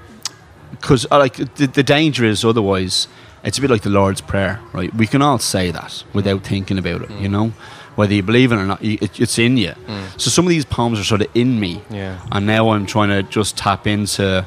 because 0.72 1.06
like 1.12 1.36
the, 1.56 1.68
the 1.68 1.84
danger 1.84 2.24
is 2.24 2.46
otherwise. 2.46 3.10
it's 3.44 3.58
a 3.58 3.62
bit 3.62 3.70
like 3.70 3.82
the 3.82 3.90
Lord's 3.90 4.22
Prayer, 4.22 4.62
right? 4.72 4.94
We 4.96 5.08
can 5.08 5.22
all 5.22 5.40
say 5.40 5.72
that 5.72 5.92
hmm. 5.92 6.18
without 6.18 6.46
thinking 6.46 6.78
about 6.78 7.02
it, 7.02 7.10
you 7.10 7.28
hmm. 7.28 7.32
know? 7.34 7.54
Whether 7.96 8.14
you 8.14 8.24
believe 8.24 8.54
it 8.54 8.56
or 8.56 8.66
not, 8.66 8.82
it, 8.82 9.20
it's 9.20 9.38
in 9.38 9.58
you. 9.58 9.74
So 10.16 10.30
some 10.30 10.46
of 10.46 10.50
these 10.52 10.64
poems 10.64 11.00
are 11.02 11.04
sort 11.04 11.22
of 11.22 11.28
in 11.34 11.60
me. 11.60 11.82
Yeah. 11.90 12.26
And 12.32 12.46
now 12.46 12.70
I'm 12.70 12.86
trying 12.86 13.10
to 13.10 13.24
just 13.24 13.58
tap 13.58 13.88
into 13.88 14.46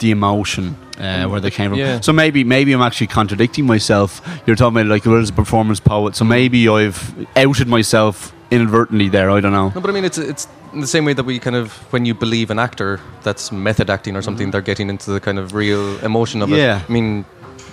the 0.00 0.10
emotion 0.10 0.76
uh, 0.98 1.26
where 1.26 1.40
they 1.40 1.50
came 1.50 1.70
from. 1.70 1.78
Yeah. 1.78 2.00
So 2.00 2.12
maybe 2.12 2.44
maybe 2.44 2.72
I'm 2.72 2.82
actually 2.82 3.08
contradicting 3.08 3.66
myself. 3.66 4.20
You're 4.46 4.56
talking 4.56 4.76
about 4.78 4.86
like 4.90 5.04
well, 5.04 5.16
as 5.20 5.30
a 5.30 5.32
performance 5.32 5.80
poet, 5.80 6.16
so 6.16 6.24
maybe 6.24 6.68
I've 6.68 7.14
outed 7.36 7.68
myself 7.68 8.34
inadvertently 8.50 9.08
there. 9.08 9.30
I 9.30 9.40
don't 9.40 9.52
know. 9.52 9.70
No, 9.74 9.80
but 9.80 9.90
I 9.90 9.92
mean, 9.92 10.04
it's 10.04 10.18
it's 10.18 10.46
in 10.72 10.80
the 10.80 10.86
same 10.86 11.04
way 11.04 11.12
that 11.14 11.24
we 11.24 11.38
kind 11.38 11.56
of 11.56 11.72
when 11.92 12.04
you 12.04 12.14
believe 12.14 12.50
an 12.50 12.58
actor 12.58 13.00
that's 13.22 13.50
method 13.52 13.90
acting 13.90 14.16
or 14.16 14.22
something, 14.22 14.50
they're 14.50 14.60
getting 14.60 14.88
into 14.90 15.10
the 15.12 15.20
kind 15.20 15.38
of 15.38 15.54
real 15.54 15.98
emotion 16.04 16.42
of 16.42 16.48
Yeah. 16.50 16.80
it. 16.80 16.84
I 16.88 16.92
mean, 16.92 17.24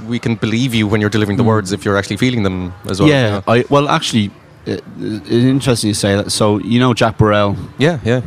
we 0.08 0.20
can 0.20 0.36
believe 0.36 0.74
you 0.74 0.88
when 0.88 1.02
you're 1.02 1.10
delivering 1.10 1.38
the 1.38 1.44
words 1.44 1.72
if 1.72 1.84
you're 1.86 1.98
actually 1.98 2.18
feeling 2.18 2.44
them 2.44 2.74
as 2.90 3.00
well. 3.00 3.10
yeah, 3.10 3.26
you 3.26 3.32
know? 3.32 3.44
I 3.48 3.66
well 3.70 3.88
actually, 3.90 4.32
it, 4.66 4.84
it's 5.00 5.30
interesting 5.30 5.90
you 5.90 5.94
say 5.94 6.16
that. 6.16 6.32
So 6.32 6.60
you 6.60 6.80
know 6.80 6.94
Jacques 6.94 7.18
Brel. 7.18 7.56
yeah, 7.78 8.00
yeah. 8.04 8.22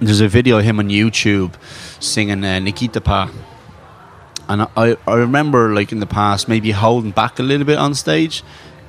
There's 0.00 0.20
a 0.20 0.28
video 0.28 0.58
of 0.58 0.64
him 0.64 0.78
on 0.78 0.90
YouTube 0.90 1.54
singing 2.00 2.44
uh, 2.44 2.58
Ne 2.58 2.60
me 2.60 2.72
quitte 2.72 3.02
pas. 3.02 3.30
And 4.48 4.62
I, 4.76 4.96
I 5.06 5.14
remember, 5.14 5.74
like 5.74 5.92
in 5.92 6.00
the 6.00 6.06
past, 6.06 6.48
maybe 6.48 6.70
holding 6.70 7.10
back 7.10 7.38
a 7.38 7.42
little 7.42 7.66
bit 7.66 7.78
on 7.78 7.94
stage. 7.94 8.42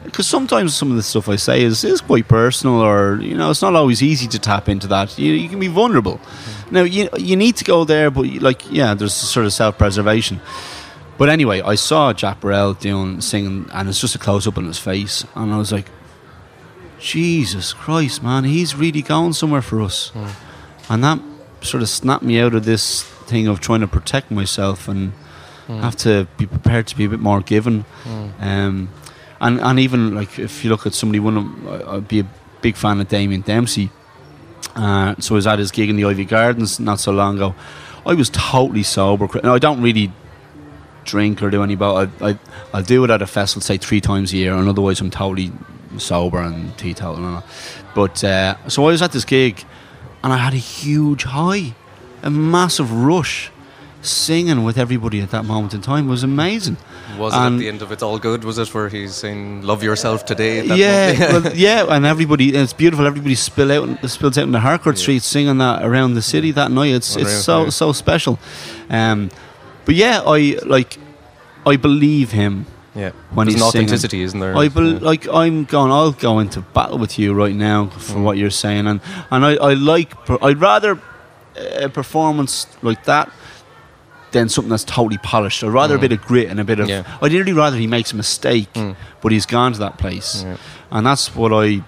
Because 0.03 0.27
sometimes 0.27 0.75
some 0.75 0.89
of 0.89 0.95
the 0.95 1.03
stuff 1.03 1.27
I 1.27 1.35
say 1.35 1.63
is, 1.63 1.83
is 1.83 1.99
quite 1.99 2.27
personal, 2.27 2.75
or, 2.75 3.19
you 3.19 3.35
know, 3.35 3.49
it's 3.49 3.61
not 3.61 3.75
always 3.75 4.01
easy 4.01 4.27
to 4.27 4.39
tap 4.39 4.69
into 4.69 4.87
that. 4.87 5.17
You, 5.19 5.33
you 5.33 5.49
can 5.49 5.59
be 5.59 5.67
vulnerable. 5.67 6.19
Mm. 6.19 6.71
Now, 6.71 6.83
you, 6.83 7.09
you 7.17 7.35
need 7.35 7.57
to 7.57 7.65
go 7.65 7.83
there, 7.83 8.09
but, 8.09 8.21
you- 8.21 8.39
like, 8.39 8.71
yeah, 8.71 8.93
there's 8.93 9.13
sort 9.13 9.45
of 9.45 9.51
self 9.51 9.77
preservation. 9.77 10.39
But 11.17 11.29
anyway, 11.29 11.61
I 11.61 11.75
saw 11.75 12.13
Jacques 12.13 12.39
Brel 12.39 12.75
doing 12.75 13.19
singing, 13.19 13.69
and 13.73 13.89
it's 13.89 13.99
just 13.99 14.15
a 14.15 14.19
close 14.19 14.47
up 14.47 14.57
on 14.57 14.65
his 14.65 14.79
face. 14.79 15.25
And 15.35 15.51
I 15.51 15.57
was 15.57 15.71
like, 15.73 15.89
Jesus 16.99 17.73
Christ, 17.73 18.23
man, 18.23 18.43
he's 18.43 18.75
really 18.75 19.01
going 19.01 19.33
somewhere 19.33 19.61
for 19.61 19.81
us 19.81 20.11
mm. 20.15 20.29
and 20.89 21.03
that 21.03 21.19
sort 21.61 21.83
of 21.83 21.89
snapped 21.89 22.23
me 22.23 22.39
out 22.39 22.55
of 22.55 22.65
this 22.65 23.03
thing 23.03 23.47
of 23.47 23.59
trying 23.59 23.81
to 23.81 23.87
protect 23.87 24.31
myself 24.31 24.87
and 24.87 25.13
have 25.67 25.95
to 25.97 26.27
be 26.37 26.45
prepared 26.45 26.87
to 26.87 26.95
be 26.97 27.05
a 27.05 27.09
bit 27.09 27.19
more 27.19 27.41
given. 27.41 27.85
Um, 28.39 28.89
and 29.39 29.59
and 29.61 29.79
even 29.79 30.15
like 30.15 30.39
if 30.39 30.63
you 30.63 30.69
look 30.69 30.85
at 30.85 30.93
somebody, 30.93 31.19
one 31.19 31.37
of 31.37 31.45
I- 31.89 31.95
I'd 31.97 32.07
be 32.07 32.19
a 32.21 32.25
big 32.61 32.75
fan 32.75 32.99
of 33.01 33.07
Damien 33.07 33.41
Dempsey. 33.41 33.89
Uh, 34.75 35.15
so 35.19 35.35
I 35.35 35.37
was 35.37 35.47
at 35.47 35.59
his 35.59 35.71
gig 35.71 35.89
in 35.89 35.95
the 35.95 36.03
Iveagh 36.03 36.27
Gardens 36.29 36.79
not 36.79 36.99
so 36.99 37.11
long 37.11 37.35
ago. 37.35 37.53
I 38.05 38.13
was 38.13 38.29
totally 38.29 38.83
sober. 38.83 39.27
Now, 39.43 39.53
I 39.55 39.59
don't 39.59 39.81
really 39.81 40.11
drink 41.05 41.41
or 41.41 41.49
do 41.49 41.63
any, 41.63 41.75
but 41.75 42.09
I, 42.21 42.29
I 42.29 42.37
I'll 42.73 42.83
do 42.83 43.03
it 43.03 43.09
at 43.09 43.21
a 43.21 43.27
festival 43.27 43.61
say 43.61 43.77
three 43.77 44.01
times 44.01 44.33
a 44.33 44.37
year, 44.37 44.53
and 44.55 44.67
otherwise 44.69 44.99
I'm 45.01 45.09
totally 45.11 45.51
sober 45.97 46.39
and 46.41 46.77
teetotal 46.77 47.15
and 47.17 47.35
all. 47.37 47.43
But 47.95 48.23
uh, 48.23 48.55
so 48.67 48.83
I 48.87 48.91
was 48.91 49.01
at 49.01 49.11
this 49.11 49.25
gig, 49.25 49.63
and 50.23 50.31
I 50.33 50.37
had 50.37 50.53
a 50.53 50.57
huge 50.57 51.23
high, 51.23 51.75
a 52.23 52.29
massive 52.29 52.91
rush, 52.91 53.51
singing 54.01 54.63
with 54.63 54.77
everybody 54.77 55.19
at 55.21 55.31
that 55.31 55.43
moment 55.43 55.73
in 55.73 55.81
time 55.81 56.07
was 56.07 56.23
amazing. 56.23 56.77
Was 57.17 57.33
it 57.33 57.37
at 57.37 57.47
And- 57.47 57.59
the 57.59 57.67
end 57.67 57.81
of 57.81 57.91
It's 57.91 58.03
All 58.03 58.19
Good? 58.19 58.43
Was 58.43 58.57
it 58.57 58.73
where 58.73 58.89
he's 58.89 59.15
saying, 59.15 59.63
Love 59.63 59.83
yourself 59.83 60.25
today? 60.25 60.59
at 60.59 60.67
that 60.67 60.77
yeah, 60.77 61.31
well, 61.39 61.55
yeah, 61.55 61.85
and 61.89 62.05
everybody, 62.05 62.55
it's 62.55 62.73
beautiful. 62.73 63.05
Everybody 63.07 63.35
spill 63.35 63.71
out, 63.71 64.09
spills 64.09 64.37
out 64.37 64.43
in 64.43 64.51
the 64.51 64.59
Harcourt 64.59 64.97
Street 64.97 65.23
singing 65.23 65.57
that 65.57 65.83
around 65.83 66.13
the 66.13 66.21
city 66.21 66.51
that 66.51 66.71
night. 66.71 66.93
It's 66.93 67.15
it's 67.15 67.33
so 67.43 67.63
yeah. 67.65 67.69
so 67.69 67.91
special. 67.91 68.37
Um, 68.89 69.29
but 69.85 69.95
yeah, 69.95 70.21
I 70.25 70.57
like, 70.65 70.97
I 71.65 71.75
believe 71.77 72.31
him 72.31 72.65
yeah. 72.95 73.11
when 73.33 73.47
There's 73.47 73.55
he's 73.55 73.63
an 73.63 73.71
singing. 73.71 73.85
authenticity, 73.87 74.21
isn't 74.21 74.39
there? 74.39 74.55
I 74.55 74.67
bel 74.69 74.93
Yeah. 74.93 74.99
like 75.01 75.27
I'm 75.27 75.65
going. 75.65 75.91
I'll 75.91 76.11
go 76.11 76.39
into 76.39 76.61
battle 76.61 76.97
with 76.99 77.17
you 77.17 77.33
right 77.33 77.55
now 77.55 77.87
for 77.87 78.17
Mm. 78.19 78.23
what 78.23 78.37
you're 78.37 78.51
saying, 78.51 78.85
and 78.87 79.01
and 79.31 79.43
I, 79.45 79.55
I 79.55 79.73
like. 79.73 80.13
I'd 80.43 80.61
rather 80.61 80.99
a 81.79 81.89
performance 81.89 82.67
like 82.83 83.03
that 83.05 83.31
than 84.31 84.49
something 84.49 84.69
that's 84.69 84.83
totally 84.83 85.17
polished. 85.19 85.63
I'd 85.63 85.69
rather 85.69 85.95
a 85.95 85.99
bit 85.99 86.11
of 86.11 86.21
grit 86.21 86.49
and 86.49 86.59
a 86.59 86.63
bit 86.63 86.79
of. 86.79 86.87
Mm. 86.87 86.89
Yeah. 87.05 87.17
I'd 87.21 87.31
really 87.33 87.53
rather 87.53 87.77
he 87.77 87.87
makes 87.87 88.11
a 88.11 88.15
mistake, 88.15 88.71
Mm. 88.73 88.95
but 89.21 89.31
he's 89.31 89.45
gone 89.45 89.73
to 89.73 89.79
that 89.79 89.97
place, 89.97 90.43
Yeah. 90.45 90.57
and 90.91 91.05
that's 91.05 91.35
what 91.35 91.51
I. 91.53 91.81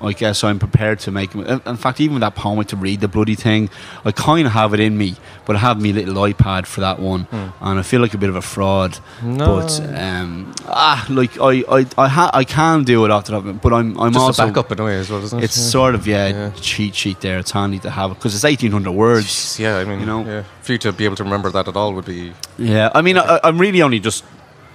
I 0.00 0.12
guess 0.12 0.44
I'm 0.44 0.58
prepared 0.58 0.98
to 1.00 1.10
make. 1.10 1.34
In 1.34 1.76
fact, 1.76 2.00
even 2.00 2.14
with 2.14 2.20
that 2.20 2.34
poem 2.34 2.62
to 2.64 2.76
read 2.76 3.00
the 3.00 3.08
bloody 3.08 3.34
thing, 3.34 3.70
I 4.04 4.12
kind 4.12 4.46
of 4.46 4.52
have 4.52 4.74
it 4.74 4.80
in 4.80 4.96
me, 4.98 5.16
but 5.44 5.56
I 5.56 5.60
have 5.60 5.80
my 5.80 5.90
little 5.90 6.14
iPad 6.14 6.66
for 6.66 6.80
that 6.82 6.98
one, 7.00 7.26
and 7.32 7.78
I 7.78 7.82
feel 7.82 8.00
like 8.00 8.14
a 8.14 8.18
bit 8.18 8.28
of 8.28 8.36
a 8.36 8.42
fraud. 8.42 8.98
No. 9.22 9.56
But 9.56 9.80
um, 9.94 10.54
ah, 10.66 11.06
like 11.08 11.40
I, 11.40 11.64
I, 11.68 11.86
I, 11.96 12.08
ha- 12.08 12.30
I 12.34 12.44
can 12.44 12.84
do 12.84 13.04
it 13.04 13.10
after 13.10 13.40
that, 13.40 13.60
but 13.62 13.72
I'm, 13.72 13.98
I'm 13.98 14.12
Just 14.12 14.22
also 14.24 14.44
a 14.44 14.46
backup 14.48 14.72
in 14.72 14.80
a 14.80 14.84
way 14.84 14.96
as 14.98 15.10
well, 15.10 15.22
isn't 15.24 15.38
it? 15.38 15.44
It's 15.44 15.56
yeah. 15.56 15.64
sort 15.64 15.94
of 15.94 16.06
yeah, 16.06 16.28
Yeah. 16.28 16.50
cheat 16.60 16.94
sheet 16.94 17.20
there. 17.20 17.38
It's 17.38 17.50
handy 17.50 17.78
to 17.80 17.90
have 17.90 18.10
it 18.10 18.14
because 18.14 18.34
it's 18.34 18.44
1800 18.44 18.90
words. 18.92 19.58
Yeah, 19.58 19.78
I 19.78 19.84
mean, 19.84 20.00
you 20.00 20.06
know. 20.06 20.24
yeah. 20.24 20.44
for 20.62 20.72
you 20.72 20.78
to 20.78 20.92
be 20.92 21.04
able 21.04 21.16
to 21.16 21.24
remember 21.24 21.50
that 21.50 21.68
at 21.68 21.76
all 21.76 21.94
would 21.94 22.04
be 22.04 22.32
Yeah, 22.58 22.90
I 22.94 23.02
mean, 23.02 23.16
I, 23.18 23.40
I'm 23.42 23.58
really 23.58 23.82
only 23.82 24.00
just 24.00 24.24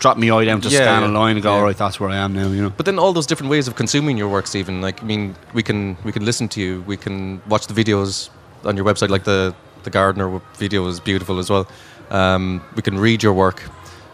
drop 0.01 0.17
me 0.17 0.29
eye 0.31 0.45
down 0.45 0.59
to 0.61 0.69
Yeah, 0.69 0.79
scan 0.79 1.03
yeah, 1.03 1.07
a 1.09 1.19
line 1.21 1.35
and 1.37 1.43
go, 1.43 1.51
yeah. 1.51 1.57
all 1.59 1.63
right, 1.63 1.77
that's 1.77 1.99
where 1.99 2.09
I 2.09 2.17
am 2.17 2.33
now. 2.33 2.47
You 2.55 2.63
know. 2.63 2.69
But 2.75 2.85
then 2.85 2.99
all 2.99 3.13
those 3.13 3.27
different 3.27 3.51
ways 3.51 3.67
of 3.69 3.75
consuming 3.75 4.17
your 4.17 4.27
work, 4.35 4.47
Stephen. 4.47 4.81
Like, 4.81 5.01
I 5.01 5.05
mean, 5.05 5.35
we 5.53 5.63
can 5.63 5.95
we 6.03 6.11
can 6.11 6.25
listen 6.25 6.47
to 6.49 6.59
you. 6.59 6.81
We 6.87 6.97
can 6.97 7.41
watch 7.47 7.67
the 7.67 7.73
videos 7.81 8.29
on 8.65 8.75
your 8.75 8.85
website. 8.85 9.09
Like 9.09 9.23
the 9.23 9.53
the 9.83 9.89
gardener 9.89 10.41
video 10.57 10.87
is 10.87 10.99
beautiful 10.99 11.39
as 11.39 11.49
well. 11.49 11.65
Um, 12.09 12.61
we 12.75 12.81
can 12.81 12.99
read 12.99 13.23
your 13.23 13.33
work, 13.33 13.63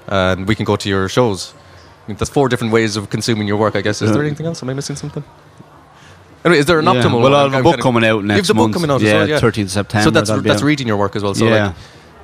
and 0.07 0.47
we 0.47 0.55
can 0.55 0.65
go 0.65 0.75
to 0.75 0.89
your 0.89 1.09
shows. 1.09 1.53
I 1.55 2.07
mean, 2.11 2.17
there's 2.17 2.29
four 2.29 2.47
different 2.49 2.73
ways 2.73 2.95
of 2.97 3.09
consuming 3.09 3.47
your 3.47 3.57
work. 3.57 3.75
I 3.75 3.81
guess. 3.81 4.01
Is 4.01 4.11
there 4.11 4.23
anything 4.23 4.45
else? 4.45 4.61
Am 4.63 4.69
I 4.69 4.73
missing 4.73 4.95
something? 4.95 5.23
Anyway, 6.45 6.59
is 6.59 6.65
there 6.65 6.79
an 6.79 6.85
Yeah. 6.85 6.93
optimal? 6.93 7.21
Well. 7.21 7.35
I 7.35 7.43
have 7.43 7.53
a 7.53 7.63
book 7.63 7.79
coming 7.79 8.05
out 8.05 8.21
You 8.21 8.27
next 8.27 8.37
have 8.39 8.47
the 8.47 8.53
book 8.53 8.61
month. 8.69 8.73
coming 8.75 8.91
out 8.91 9.01
yeah, 9.01 9.07
as 9.07 9.13
well. 9.13 9.27
Yeah, 9.29 9.39
13th 9.39 9.69
September. 9.69 10.03
So 10.03 10.11
that's 10.11 10.29
that's 10.43 10.61
reading 10.61 10.87
your 10.87 10.97
work 10.97 11.15
as 11.15 11.23
well. 11.23 11.33
So 11.35 11.45
yeah. 11.45 11.67
like, 11.67 11.75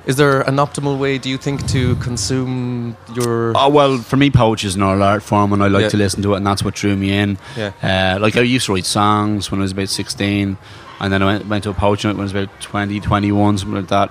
is 0.06 0.16
there 0.16 0.42
an 0.42 0.56
optimal 0.56 0.98
way? 0.98 1.18
Do 1.18 1.28
you 1.30 1.38
think 1.38 1.66
to 1.68 1.96
consume 1.96 2.96
your? 3.14 3.52
Oh 3.56 3.68
well, 3.68 3.98
for 3.98 4.16
me, 4.16 4.30
poetry 4.30 4.68
is 4.68 4.74
an 4.76 4.82
oral 4.82 5.02
art 5.02 5.22
form, 5.22 5.52
and 5.52 5.62
I 5.62 5.68
like 5.68 5.82
Yeah. 5.82 5.88
to 5.90 5.96
listen 5.96 6.22
to 6.22 6.34
it, 6.34 6.38
and 6.38 6.46
that's 6.46 6.62
what 6.62 6.74
drew 6.74 6.96
me 6.96 7.12
in. 7.12 7.38
Yeah. 7.56 7.72
Uh, 7.82 8.18
like 8.20 8.36
I 8.36 8.40
used 8.42 8.66
to 8.66 8.74
write 8.74 8.84
songs 8.86 9.50
when 9.50 9.60
I 9.60 9.62
was 9.62 9.72
about 9.72 9.88
sixteen, 9.88 10.56
and 11.00 11.12
then 11.12 11.22
I 11.22 11.26
went, 11.26 11.46
went 11.46 11.64
to 11.64 11.70
a 11.70 11.74
poetry 11.74 12.08
night 12.08 12.16
when 12.16 12.22
I 12.22 12.24
was 12.24 12.32
about 12.32 12.60
20, 12.60 13.00
21, 13.00 13.58
something 13.58 13.74
like 13.76 13.88
that. 13.88 14.10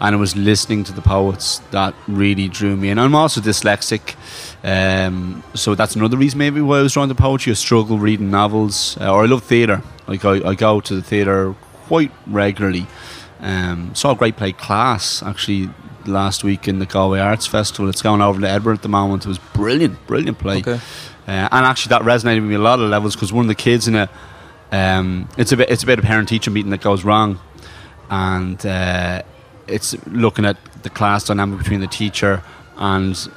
And 0.00 0.14
I 0.16 0.18
was 0.18 0.34
listening 0.36 0.82
to 0.84 0.92
the 0.92 1.02
poets 1.02 1.60
that 1.70 1.94
really 2.08 2.48
drew 2.48 2.76
me 2.76 2.88
in. 2.90 2.98
I'm 2.98 3.14
also 3.14 3.40
dyslexic, 3.40 4.14
um, 4.64 5.42
so 5.54 5.74
that's 5.74 5.94
another 5.96 6.16
reason 6.16 6.38
maybe 6.38 6.60
why 6.60 6.78
I 6.78 6.82
was 6.82 6.92
drawn 6.94 7.08
to 7.08 7.14
poetry. 7.14 7.50
I 7.52 7.54
struggle 7.54 7.98
reading 7.98 8.30
novels, 8.30 8.96
uh, 9.00 9.12
or 9.12 9.22
I 9.22 9.26
love 9.26 9.44
theatre. 9.44 9.82
Like 10.06 10.24
I, 10.24 10.50
I 10.50 10.54
go 10.54 10.80
to 10.80 10.94
the 10.94 11.02
theatre 11.02 11.54
quite 11.86 12.10
regularly. 12.26 12.86
Um, 13.40 13.94
saw 13.94 14.12
a 14.12 14.14
great 14.14 14.36
play, 14.36 14.52
Class, 14.52 15.22
actually 15.22 15.70
last 16.06 16.44
week 16.44 16.68
in 16.68 16.78
the 16.78 16.86
Galway 16.86 17.18
Arts 17.18 17.46
Festival. 17.46 17.88
It's 17.88 18.02
going 18.02 18.20
over 18.20 18.40
to 18.40 18.48
Edinburgh 18.48 18.74
at 18.74 18.82
the 18.82 18.88
moment. 18.88 19.24
It 19.24 19.28
was 19.28 19.38
brilliant, 19.38 20.06
brilliant 20.06 20.38
play. 20.38 20.58
Okay. 20.58 20.80
Uh, 21.26 21.48
and 21.50 21.66
actually, 21.66 21.90
that 21.90 22.02
resonated 22.02 22.42
with 22.42 22.50
me 22.50 22.54
a 22.54 22.58
lot 22.58 22.80
of 22.80 22.90
levels 22.90 23.14
because 23.14 23.32
one 23.32 23.44
of 23.44 23.48
the 23.48 23.54
kids 23.54 23.88
in 23.88 23.94
it, 23.94 24.10
um, 24.72 25.28
it's 25.38 25.52
a 25.52 25.56
bit, 25.56 25.70
it's 25.70 25.82
a 25.82 25.96
parent 25.96 26.28
teacher 26.28 26.50
meeting 26.50 26.70
that 26.70 26.82
goes 26.82 27.04
wrong, 27.04 27.40
and 28.10 28.64
uh, 28.66 29.22
it's 29.66 29.94
looking 30.06 30.44
at 30.44 30.56
the 30.82 30.90
class 30.90 31.24
dynamic 31.24 31.58
between 31.58 31.80
the 31.80 31.86
teacher 31.86 32.42
and 32.76 33.30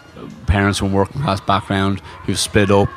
parents 0.48 0.80
from 0.80 0.94
working 0.94 1.22
class 1.22 1.40
background 1.40 2.02
who've 2.26 2.40
split 2.40 2.72
up, 2.72 2.90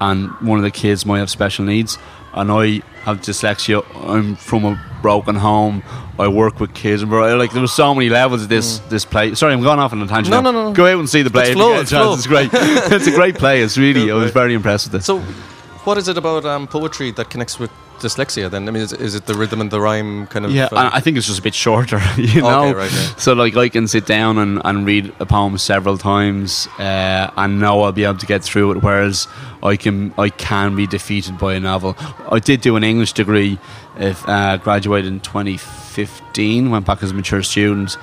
and 0.00 0.30
one 0.46 0.58
of 0.58 0.64
the 0.64 0.70
kids 0.70 1.06
might 1.06 1.20
have 1.20 1.30
special 1.30 1.64
needs, 1.64 1.96
and 2.34 2.50
I 2.52 2.82
have 3.04 3.20
dyslexia. 3.22 3.84
I'm 4.06 4.36
from 4.36 4.64
a 4.64 4.82
broken 5.00 5.36
home. 5.36 5.82
I 6.18 6.28
work 6.28 6.60
with 6.60 6.72
kids, 6.74 7.02
and 7.02 7.10
bro- 7.10 7.36
like 7.36 7.52
there 7.52 7.60
were 7.60 7.68
so 7.68 7.94
many 7.94 8.08
levels 8.08 8.42
of 8.42 8.48
this 8.48 8.78
this 8.88 9.04
play. 9.04 9.34
Sorry, 9.34 9.52
I'm 9.52 9.62
going 9.62 9.78
off 9.78 9.92
on 9.92 10.00
a 10.02 10.06
tangent. 10.06 10.34
Mm. 10.34 10.42
No, 10.42 10.50
now. 10.50 10.50
no, 10.50 10.68
no. 10.68 10.72
Go 10.74 10.86
out 10.86 10.98
and 10.98 11.08
see 11.08 11.22
the 11.22 11.30
play. 11.30 11.48
You 11.48 11.54
flow, 11.54 11.72
let's 11.72 11.90
flow. 11.90 12.14
It's 12.14 12.26
great. 12.26 12.50
it's 12.54 13.06
a 13.06 13.12
great 13.12 13.36
play. 13.36 13.62
It's 13.62 13.76
really. 13.76 14.10
I 14.10 14.14
was 14.14 14.30
very 14.30 14.54
impressed 14.54 14.92
with 14.92 15.02
it. 15.02 15.04
So, 15.04 15.20
what 15.84 15.98
is 15.98 16.08
it 16.08 16.16
about 16.16 16.44
um, 16.44 16.66
poetry 16.66 17.10
that 17.12 17.30
connects 17.30 17.58
with 17.58 17.70
dyslexia? 18.06 18.50
Then 18.50 18.68
I 18.68 18.70
mean, 18.70 18.82
is, 18.82 18.92
is 18.92 19.14
it 19.14 19.26
the 19.26 19.34
rhythm 19.34 19.60
and 19.60 19.70
the 19.70 19.80
rhyme 19.80 20.26
kind 20.28 20.44
of? 20.44 20.52
Yeah, 20.52 20.68
and 20.70 20.88
I 20.92 21.00
think 21.00 21.16
it's 21.16 21.26
just 21.26 21.38
a 21.38 21.42
bit 21.42 21.54
shorter, 21.54 22.00
you 22.16 22.42
know. 22.42 22.68
Okay, 22.68 22.74
right, 22.74 22.92
yeah. 22.92 23.14
So 23.16 23.32
like 23.32 23.56
I 23.56 23.68
can 23.68 23.86
sit 23.88 24.06
down 24.06 24.38
and, 24.38 24.60
and 24.64 24.86
read 24.86 25.12
a 25.20 25.26
poem 25.26 25.58
several 25.58 25.98
times 25.98 26.68
uh, 26.78 27.30
and 27.36 27.60
know 27.60 27.82
I'll 27.82 27.92
be 27.92 28.04
able 28.04 28.18
to 28.18 28.26
get 28.26 28.42
through 28.42 28.72
it. 28.72 28.82
Whereas 28.82 29.28
I 29.62 29.76
can 29.76 30.14
I 30.18 30.28
can 30.28 30.76
be 30.76 30.86
defeated 30.86 31.38
by 31.38 31.54
a 31.54 31.60
novel. 31.60 31.96
I 32.30 32.38
did 32.38 32.60
do 32.60 32.76
an 32.76 32.84
English 32.84 33.12
degree, 33.12 33.58
if 33.98 34.26
uh, 34.28 34.56
graduated 34.58 35.12
in 35.12 35.20
2015, 35.20 36.70
went 36.70 36.86
back 36.86 37.02
as 37.02 37.10
a 37.10 37.14
mature 37.14 37.42
student, 37.42 37.96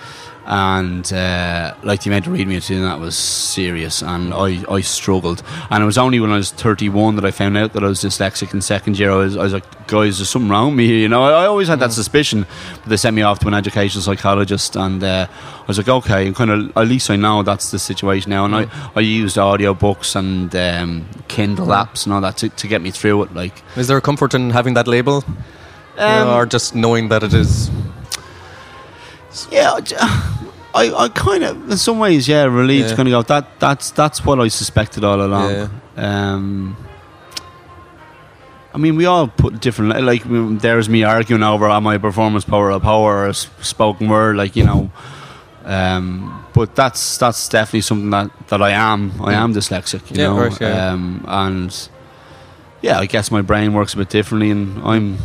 and 0.45 1.12
uh, 1.13 1.73
like 1.83 2.03
the 2.03 2.09
amount 2.09 2.27
of 2.27 2.33
reading 2.33 2.50
me 2.50 2.59
doing 2.59 2.83
that 2.83 3.00
was 3.00 3.17
serious, 3.17 4.01
and 4.01 4.33
I, 4.33 4.63
I 4.69 4.81
struggled. 4.81 5.41
And 5.69 5.81
it 5.81 5.85
was 5.85 5.97
only 5.97 6.19
when 6.19 6.31
I 6.31 6.35
was 6.38 6.51
31 6.51 7.15
that 7.15 7.25
I 7.25 7.31
found 7.31 7.57
out 7.57 7.73
that 7.73 7.83
I 7.83 7.88
was 7.88 8.01
dyslexic 8.03 8.53
in 8.53 8.62
second 8.62 9.00
year. 9.00 9.12
I 9.12 9.15
was, 9.15 9.38
I 9.38 9.43
was 9.43 9.53
like, 9.53 9.88
guys, 9.88 10.17
there's 10.17 10.29
something 10.29 10.50
wrong 10.50 10.67
with 10.71 10.77
me 10.77 10.88
here. 10.88 10.97
You 10.97 11.07
know, 11.09 11.23
I, 11.23 11.43
I 11.43 11.45
always 11.45 11.67
had 11.69 11.79
that 11.79 11.93
suspicion, 11.93 12.45
but 12.81 12.89
they 12.89 12.97
sent 12.97 13.15
me 13.15 13.21
off 13.21 13.39
to 13.39 13.47
an 13.47 13.53
educational 13.53 14.01
psychologist, 14.01 14.75
and 14.75 15.01
uh, 15.03 15.27
I 15.29 15.65
was 15.65 15.77
like, 15.77 15.88
okay, 15.88 16.31
kind 16.33 16.51
of 16.51 16.77
at 16.77 16.88
least 16.88 17.09
I 17.09 17.15
know 17.15 17.41
that's 17.43 17.71
the 17.71 17.79
situation 17.79 18.29
now. 18.29 18.43
And 18.43 18.53
I, 18.55 18.67
I 18.95 19.00
used 19.00 19.38
audio 19.38 19.73
books 19.73 20.15
and 20.15 20.53
um, 20.55 21.05
Kindle 21.29 21.67
apps 21.67 22.05
and 22.05 22.13
all 22.13 22.21
that 22.21 22.35
to, 22.38 22.50
to 22.50 22.67
get 22.67 22.81
me 22.81 22.91
through 22.91 23.23
it. 23.23 23.33
Like, 23.33 23.62
Is 23.77 23.88
there 23.88 23.97
a 23.97 24.01
comfort 24.01 24.33
in 24.33 24.50
having 24.50 24.73
that 24.73 24.88
label? 24.88 25.23
You 25.95 26.01
know, 26.01 26.31
Um, 26.31 26.38
or 26.39 26.45
just 26.47 26.75
knowing 26.75 27.09
that 27.09 27.23
it 27.23 27.33
is. 27.33 27.69
Yeah, 29.51 29.79
I, 30.75 30.91
I 31.05 31.09
kind 31.09 31.43
of, 31.43 31.71
in 31.71 31.77
some 31.77 31.99
ways, 31.99 32.27
yeah, 32.27 32.43
relieved 32.43 32.83
Yeah. 32.85 32.89
to 32.89 32.95
kind 32.95 33.07
of 33.07 33.11
go. 33.11 33.21
That 33.23 33.59
that's 33.59 33.91
that's 33.91 34.25
what 34.25 34.39
I 34.39 34.47
suspected 34.49 35.03
all 35.03 35.21
along. 35.21 35.51
Yeah. 35.51 35.67
Um, 35.97 36.77
I 38.73 38.77
mean, 38.79 38.95
we 38.95 39.05
all 39.05 39.27
put 39.27 39.59
different. 39.59 40.01
Like, 40.03 40.23
there's 40.25 40.89
me 40.89 41.03
arguing 41.03 41.43
over 41.43 41.69
am 41.69 41.85
I 41.85 41.95
a 41.95 41.99
performance 41.99 42.43
power 42.43 42.67
or 42.67 42.71
a 42.71 42.79
power 42.79 43.27
or 43.27 43.33
spoken 43.33 44.09
word, 44.09 44.35
like 44.35 44.55
you 44.55 44.65
know. 44.65 44.91
Um, 45.65 46.43
but 46.53 46.75
that's 46.75 47.17
that's 47.17 47.47
definitely 47.49 47.81
something 47.81 48.09
that, 48.09 48.31
that 48.47 48.61
I 48.61 48.71
am. 48.71 49.13
I 49.21 49.33
am 49.33 49.53
dyslexic, 49.53 50.09
you 50.11 50.17
Yeah, 50.21 50.27
know. 50.29 50.39
right, 50.39 50.59
yeah. 50.61 50.91
Um, 50.91 51.23
and 51.27 51.89
yeah, 52.81 52.97
I 52.99 53.05
guess 53.05 53.31
my 53.31 53.41
brain 53.41 53.73
works 53.73 53.93
a 53.93 53.97
bit 53.97 54.09
differently, 54.09 54.49
and 54.49 54.81
I'm 54.83 55.17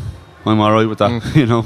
I'm 0.44 0.60
all 0.60 0.72
right 0.72 0.86
with 0.88 0.98
that, 0.98 1.10
Mm. 1.10 1.36
you 1.40 1.46
know. 1.46 1.64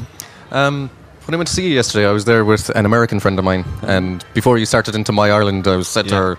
Um, 0.52 0.90
when 1.26 1.34
I 1.34 1.36
went 1.36 1.48
to 1.48 1.54
see 1.54 1.66
you 1.68 1.74
yesterday, 1.74 2.06
I 2.06 2.12
was 2.12 2.24
there 2.24 2.44
with 2.44 2.68
an 2.70 2.84
American 2.86 3.20
friend 3.20 3.38
of 3.38 3.44
mine, 3.44 3.64
and 3.82 4.24
before 4.34 4.58
you 4.58 4.66
started 4.66 4.94
into 4.94 5.12
My 5.12 5.30
Ireland, 5.30 5.66
I 5.66 5.76
was 5.76 5.88
said 5.88 6.08
to 6.08 6.14
her, 6.16 6.38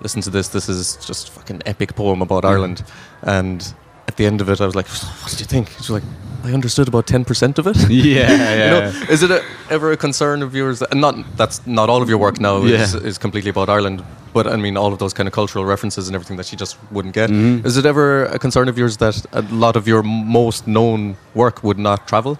"Listen 0.00 0.22
to 0.22 0.30
this. 0.30 0.48
This 0.48 0.68
is 0.68 0.96
just 1.06 1.28
a 1.28 1.32
fucking 1.32 1.62
epic 1.66 1.94
poem 1.94 2.22
about. 2.22 2.44
Ireland." 2.44 2.82
And 3.22 3.74
at 4.06 4.16
the 4.16 4.24
end 4.26 4.40
of 4.40 4.48
it, 4.48 4.60
I 4.60 4.66
was 4.66 4.74
like, 4.74 4.88
"What 4.88 5.30
did 5.30 5.40
you 5.40 5.46
think?" 5.46 5.70
She's 5.76 5.90
like, 5.90 6.04
"I 6.44 6.52
understood 6.52 6.88
about 6.88 7.06
ten 7.06 7.24
percent 7.24 7.58
of 7.58 7.66
it." 7.66 7.76
Yeah, 7.90 8.30
You 8.64 8.70
know, 8.70 9.12
is 9.12 9.22
it 9.22 9.30
a, 9.30 9.42
ever 9.70 9.92
a 9.92 9.96
concern 9.96 10.42
of 10.42 10.54
yours? 10.54 10.78
That, 10.78 10.90
and 10.92 11.00
not 11.00 11.14
that's 11.36 11.66
not 11.66 11.88
all 11.90 12.00
of 12.02 12.08
your 12.08 12.18
work 12.18 12.40
now 12.40 12.62
is, 12.64 12.94
Yeah. 12.94 13.00
is 13.08 13.18
completely 13.18 13.50
about 13.50 13.68
Ireland, 13.68 14.02
but 14.32 14.46
I 14.46 14.56
mean 14.56 14.76
all 14.78 14.92
of 14.92 14.98
those 14.98 15.12
kind 15.12 15.26
of 15.28 15.34
cultural 15.34 15.64
references 15.66 16.08
and 16.08 16.14
everything 16.14 16.36
that 16.38 16.46
she 16.46 16.56
just 16.56 16.76
wouldn't 16.90 17.14
get. 17.14 17.28
Mhm. 17.30 17.66
Is 17.66 17.76
it 17.76 17.84
ever 17.84 18.24
a 18.24 18.38
concern 18.38 18.68
of 18.68 18.78
yours 18.78 18.96
that 18.96 19.26
a 19.32 19.42
lot 19.50 19.76
of 19.76 19.86
your 19.86 20.02
most 20.02 20.66
known 20.66 21.16
work 21.34 21.62
would 21.62 21.78
not 21.78 22.08
travel, 22.08 22.38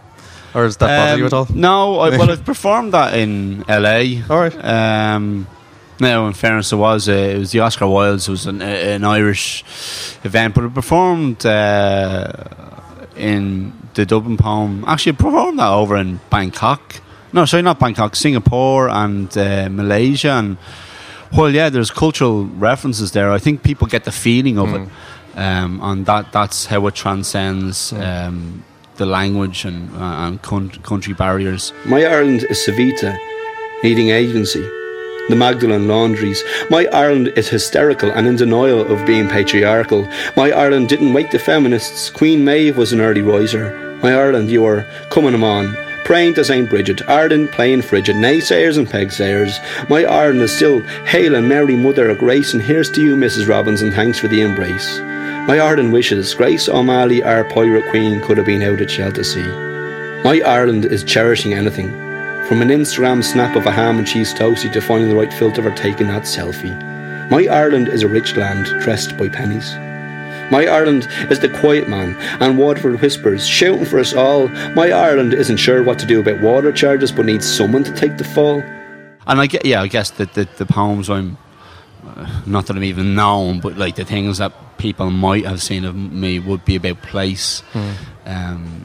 or 0.55 0.65
does 0.65 0.77
that 0.79 0.87
bother 0.89 1.19
you 1.19 1.27
at 1.27 1.33
Um, 1.33 1.39
all? 1.39 1.47
No, 1.55 1.99
I, 2.01 2.11
well, 2.11 2.31
I've 2.35 2.45
performed 2.45 2.93
that 2.95 3.15
in 3.15 3.65
LA. 3.69 4.23
All 4.31 4.41
right. 4.41 4.65
Um, 4.65 5.47
now, 6.01 6.27
in 6.27 6.33
fairness, 6.33 6.73
it 6.73 6.77
was 6.77 7.09
uh, 7.09 7.13
it 7.13 7.39
was 7.39 7.51
the 7.53 7.61
Oscar 7.61 7.87
Wildes. 7.87 8.29
It 8.29 8.31
was 8.31 8.47
an, 8.47 8.63
an 8.63 9.05
Irish 9.05 9.65
event, 10.25 10.55
but 10.55 10.65
I 10.65 10.69
performed 10.69 11.45
uh, 11.45 12.33
in 13.17 13.73
the 13.95 14.07
Dublin 14.07 14.37
poem. 14.37 14.85
Actually, 14.87 15.13
I 15.13 15.17
performed 15.17 15.59
that 15.59 15.71
over 15.71 15.97
in 15.97 16.21
Bangkok. 16.31 17.01
No, 17.33 17.45
sorry, 17.45 17.63
not 17.63 17.79
Bangkok, 17.79 18.17
Singapore 18.17 18.89
and 18.89 19.37
uh, 19.37 19.69
Malaysia. 19.71 20.31
And 20.31 20.57
well, 21.37 21.51
yeah, 21.51 21.69
there's 21.69 21.91
cultural 21.91 22.45
references 22.47 23.13
there. 23.13 23.31
I 23.33 23.39
think 23.39 23.63
people 23.63 23.87
get 23.87 24.05
the 24.05 24.13
feeling 24.13 24.59
of 24.59 24.69
Mm. 24.69 24.87
it, 24.87 25.39
um, 25.39 25.81
and 25.83 26.07
that 26.07 26.33
that's 26.33 26.67
how 26.67 26.87
it 26.87 26.95
transcends. 26.95 27.93
Um, 27.93 28.65
the 28.99 29.07
language 29.07 29.65
and, 29.65 29.91
uh, 29.97 30.27
and 30.27 30.43
coun- 30.43 30.71
country 30.83 31.15
barriers. 31.15 31.73
My 31.87 32.05
Ireland 32.05 32.45
is 32.51 32.59
Savita, 32.59 33.17
needing 33.83 34.11
agency. 34.11 34.65
The 35.29 35.37
Magdalen 35.37 35.89
laundries. 35.89 36.43
My 36.71 36.87
Ireland 36.93 37.33
is 37.37 37.49
hysterical 37.49 38.11
and 38.11 38.27
in 38.27 38.37
denial 38.37 38.81
of 38.93 39.05
being 39.07 39.29
patriarchal. 39.29 40.09
My 40.37 40.51
Ireland 40.51 40.89
didn't 40.89 41.13
wake 41.13 41.31
the 41.31 41.39
feminists. 41.39 42.11
Queen 42.11 42.45
Maeve 42.45 42.77
was 42.77 42.93
an 42.93 43.01
early 43.01 43.21
riser. 43.23 43.67
My 44.03 44.15
Ireland, 44.15 44.51
you 44.51 44.65
are 44.65 44.85
coming 45.11 45.35
'em 45.35 45.45
on. 45.45 45.77
Praying 46.05 46.35
to 46.35 46.45
St. 46.45 46.71
Bridget, 46.71 47.03
ardent, 47.07 47.53
playing 47.53 47.83
frigid, 47.83 48.17
naysayers 48.17 48.79
and 48.79 48.89
pegsayers. 48.89 49.59
My 49.91 50.07
Ireland 50.07 50.41
is 50.41 50.53
still 50.53 50.81
Hail 51.05 51.35
and 51.35 51.47
Mary, 51.47 51.77
Mother 51.77 52.09
of 52.09 52.17
Grace, 52.19 52.55
and 52.55 52.63
here's 52.63 52.89
to 52.93 53.03
you, 53.03 53.15
Mrs. 53.15 53.47
Robinson, 53.47 53.93
thanks 53.93 54.19
for 54.19 54.29
the 54.29 54.41
embrace. 54.41 54.99
My 55.49 55.61
Ireland 55.61 55.95
wishes 55.95 56.35
Grace 56.35 56.69
O'Malley, 56.69 57.23
our 57.23 57.43
pirate 57.43 57.89
queen, 57.89 58.21
could 58.21 58.37
have 58.37 58.45
been 58.45 58.61
out 58.61 58.83
at 58.83 58.91
Shelter 58.91 59.25
Sea. 59.25 59.49
My 60.23 60.43
Ireland 60.45 60.85
is 60.85 61.03
cherishing 61.03 61.55
anything, 61.55 61.89
from 62.47 62.61
an 62.61 62.69
Instagram 62.69 63.25
snap 63.25 63.57
of 63.57 63.65
a 63.65 63.73
ham 63.73 63.97
and 63.97 64.07
cheese 64.07 64.35
toastie 64.35 64.71
to 64.71 64.83
finding 64.83 65.09
the 65.09 65.17
right 65.17 65.33
filter 65.33 65.63
for 65.63 65.71
taking 65.71 66.09
that 66.09 66.25
selfie. 66.25 66.79
My 67.31 67.47
Ireland 67.47 67.89
is 67.89 68.03
a 68.03 68.09
rich 68.09 68.37
land 68.37 68.67
dressed 68.83 69.17
by 69.17 69.31
pennies. 69.31 69.73
My 70.53 70.67
Ireland 70.67 71.09
is 71.31 71.41
the 71.41 71.49
quiet 71.49 71.89
man, 71.89 72.15
and 72.43 72.59
Waterford 72.59 73.01
whispers, 73.01 73.47
shouting 73.47 73.87
for 73.87 73.99
us 73.99 74.13
all. 74.13 74.49
My 74.75 74.93
Ireland 74.93 75.33
isn't 75.33 75.57
sure 75.57 75.83
what 75.83 75.99
to 76.01 76.07
do 76.07 76.21
about 76.21 76.43
water 76.43 76.73
charges, 76.73 77.11
but 77.11 77.25
needs 77.25 77.51
someone 77.51 77.85
to 77.85 77.95
take 77.95 78.19
the 78.19 78.25
fall. 78.25 78.61
And 79.27 79.41
I 79.41 79.47
get, 79.47 79.65
yeah, 79.65 79.81
I 79.81 79.89
guess 79.89 80.11
that 80.11 80.35
the, 80.35 80.47
the 80.59 80.67
poems 80.67 81.09
I'm, 81.09 81.39
not 82.47 82.67
that 82.67 82.77
I'm 82.77 82.85
even 82.85 83.15
known, 83.15 83.61
but 83.61 83.77
like 83.77 83.97
the 83.97 84.05
things 84.05 84.39
that 84.39 84.53
people 84.79 85.11
might 85.11 85.45
have 85.45 85.61
seen 85.61 85.85
of 85.85 85.95
me 85.95 86.39
would 86.39 86.65
be 86.65 86.77
about 86.77 87.03
place. 87.03 87.63
Um, 88.27 88.85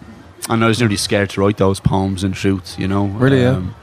and 0.49 0.63
I 0.63 0.67
was 0.67 0.79
nearly 0.79 0.97
scared 0.97 1.29
to 1.31 1.41
write 1.41 1.57
those 1.57 1.79
poems. 1.79 2.23
In 2.23 2.31
truth, 2.33 2.77
you 2.79 2.87
know. 2.87 3.05
Really, 3.07 3.41
yeah? 3.41 3.55
Um, 3.55 3.75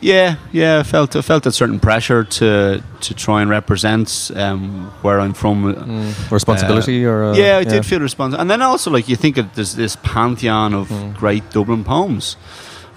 yeah, 0.00 0.36
yeah. 0.52 0.80
I 0.80 0.82
felt 0.82 1.16
I 1.16 1.22
felt 1.22 1.46
a 1.46 1.52
certain 1.52 1.80
pressure 1.80 2.24
to 2.24 2.82
to 3.00 3.14
try 3.14 3.40
and 3.40 3.50
represent 3.50 4.30
um, 4.36 4.92
where 5.02 5.18
I'm 5.18 5.34
from. 5.34 5.74
Mm. 5.74 6.30
Responsibility, 6.30 7.04
or 7.04 7.24
uh, 7.24 7.34
yeah, 7.36 7.56
I 7.56 7.64
did 7.64 7.84
feel 7.86 8.00
responsible. 8.00 8.40
And 8.40 8.50
then 8.50 8.62
also, 8.62 8.90
like, 8.90 9.08
you 9.08 9.16
think 9.16 9.38
of 9.38 9.54
this, 9.54 9.74
this 9.74 9.96
pantheon 9.96 10.74
of 10.74 10.88
Mm. 10.88 11.16
great 11.16 11.50
Dublin 11.50 11.84
poems 11.84 12.36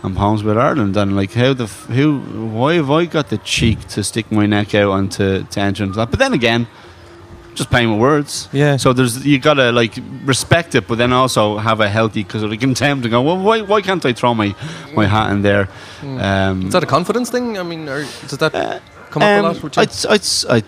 and 0.03 0.15
poems 0.15 0.41
about 0.41 0.57
Ireland, 0.57 0.97
and 0.97 1.15
like, 1.15 1.33
how 1.33 1.53
the 1.53 1.65
f- 1.65 1.85
who, 1.87 2.19
why 2.19 2.73
have 2.75 2.89
I 2.89 3.05
got 3.05 3.29
the 3.29 3.37
cheek 3.37 3.87
to 3.89 4.03
stick 4.03 4.31
my 4.31 4.45
neck 4.45 4.73
out 4.73 4.93
and 4.93 5.11
to, 5.13 5.43
to 5.43 5.59
enter 5.59 5.83
into 5.83 5.95
that? 5.97 6.09
But 6.09 6.19
then 6.19 6.33
again, 6.33 6.67
just 7.53 7.69
playing 7.69 7.91
with 7.91 7.99
words. 7.99 8.49
Yeah. 8.51 8.77
So 8.77 8.93
there's 8.93 9.25
you 9.25 9.37
gotta 9.37 9.71
like 9.71 9.93
respect 10.23 10.73
it, 10.73 10.87
but 10.87 10.97
then 10.97 11.13
also 11.13 11.57
have 11.57 11.81
a 11.81 11.89
healthy 11.89 12.23
because 12.23 12.43
of 12.43 12.59
contempt 12.59 13.05
and 13.05 13.11
go, 13.11 13.21
well, 13.21 13.37
why, 13.37 13.61
why 13.61 13.81
can't 13.81 14.05
I 14.05 14.13
throw 14.13 14.33
my, 14.33 14.55
my 14.95 15.05
hat 15.05 15.31
in 15.31 15.41
there? 15.41 15.67
Um, 16.01 16.67
Is 16.67 16.73
that 16.73 16.83
a 16.83 16.87
confidence 16.87 17.29
thing? 17.29 17.57
I 17.57 17.63
mean, 17.63 17.87
or 17.87 18.03
does 18.27 18.37
that 18.37 18.81
come 19.09 19.21
up 19.21 19.27
a 19.27 19.37
um, 19.37 19.43
lot 19.43 19.63
with 19.63 19.77
you? 19.77 19.83
I'd, 19.83 20.55
I'd, 20.57 20.65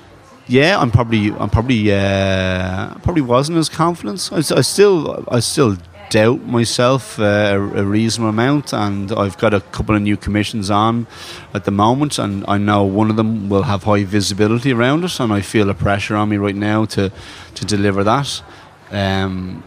yeah, 0.47 0.77
I'm 0.77 0.91
probably, 0.91 1.31
I'm 1.31 1.49
probably, 1.49 1.91
uh, 1.91 2.93
probably 2.95 3.21
wasn't 3.21 3.57
as 3.57 3.69
confident. 3.69 4.29
I 4.31 4.41
still, 4.41 5.25
I 5.29 5.39
still 5.39 5.77
doubt 6.13 6.41
myself 6.41 7.19
uh, 7.19 7.23
a, 7.23 7.81
a 7.81 7.83
reasonable 7.83 8.29
amount, 8.29 8.71
and 8.71 9.11
I've 9.11 9.35
got 9.39 9.51
a 9.51 9.61
couple 9.61 9.95
of 9.95 10.01
new 10.03 10.15
commissions 10.15 10.69
on 10.69 11.07
at 11.55 11.65
the 11.65 11.71
moment, 11.71 12.19
and 12.19 12.45
I 12.47 12.59
know 12.59 12.83
one 12.83 13.09
of 13.09 13.15
them 13.15 13.49
will 13.49 13.63
have 13.63 13.83
high 13.83 14.03
visibility 14.03 14.71
around 14.71 15.03
it, 15.03 15.19
and 15.19 15.33
I 15.33 15.41
feel 15.41 15.71
a 15.71 15.73
pressure 15.73 16.15
on 16.15 16.29
me 16.29 16.37
right 16.37 16.55
now 16.55 16.85
to, 16.85 17.11
to 17.55 17.65
deliver 17.65 18.03
that. 18.03 18.43
Um, 18.91 19.63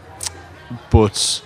but 0.89 1.43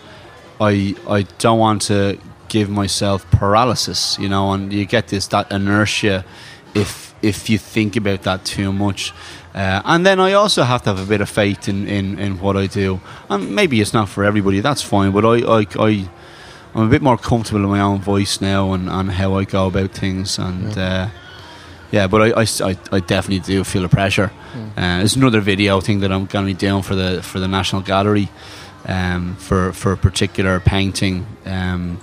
I, 0.59 0.95
I 1.09 1.23
don't 1.39 1.57
want 1.57 1.81
to 1.83 2.19
give 2.47 2.69
myself 2.69 3.25
paralysis, 3.31 4.19
you 4.19 4.29
know, 4.29 4.51
and 4.53 4.71
you 4.71 4.85
get 4.85 5.07
this 5.07 5.25
that 5.27 5.51
inertia 5.51 6.25
if 6.75 7.10
if 7.21 7.49
you 7.49 7.57
think 7.57 7.95
about 7.95 8.23
that 8.23 8.45
too 8.45 8.71
much. 8.71 9.13
Uh, 9.53 9.81
and 9.85 10.05
then 10.05 10.19
I 10.19 10.33
also 10.33 10.63
have 10.63 10.83
to 10.83 10.93
have 10.93 10.99
a 10.99 11.07
bit 11.07 11.21
of 11.21 11.29
faith 11.29 11.67
in, 11.67 11.87
in, 11.87 12.17
in 12.17 12.39
what 12.39 12.55
I 12.55 12.67
do. 12.67 13.01
And 13.29 13.53
maybe 13.53 13.81
it's 13.81 13.93
not 13.93 14.09
for 14.09 14.23
everybody, 14.23 14.59
that's 14.61 14.81
fine, 14.81 15.11
but 15.11 15.25
I, 15.25 15.59
I, 15.59 15.67
I, 15.79 16.09
I'm 16.73 16.87
a 16.87 16.89
bit 16.89 17.01
more 17.01 17.17
comfortable 17.17 17.63
in 17.63 17.69
my 17.69 17.81
own 17.81 17.99
voice 17.99 18.39
now 18.39 18.73
and, 18.73 18.89
and 18.89 19.11
how 19.11 19.35
I 19.35 19.43
go 19.43 19.67
about 19.67 19.91
things. 19.91 20.39
And 20.39 20.77
uh, 20.77 21.09
yeah, 21.91 22.07
but 22.07 22.37
I, 22.37 22.41
I, 22.41 22.77
I, 22.91 22.99
definitely 23.01 23.39
do 23.39 23.63
feel 23.65 23.81
the 23.81 23.89
pressure. 23.89 24.31
Uh, 24.77 24.99
there's 24.99 25.17
another 25.17 25.41
video 25.41 25.81
thing 25.81 25.99
that 25.99 26.11
I'm 26.11 26.25
going 26.25 26.45
to 26.45 26.53
be 26.53 26.57
doing 26.57 26.81
for 26.81 26.95
the, 26.95 27.21
for 27.21 27.39
the 27.39 27.47
National 27.47 27.81
Gallery 27.81 28.29
um, 28.85 29.35
for, 29.35 29.73
for 29.73 29.91
a 29.91 29.97
particular 29.97 30.61
painting. 30.61 31.25
Um, 31.45 31.99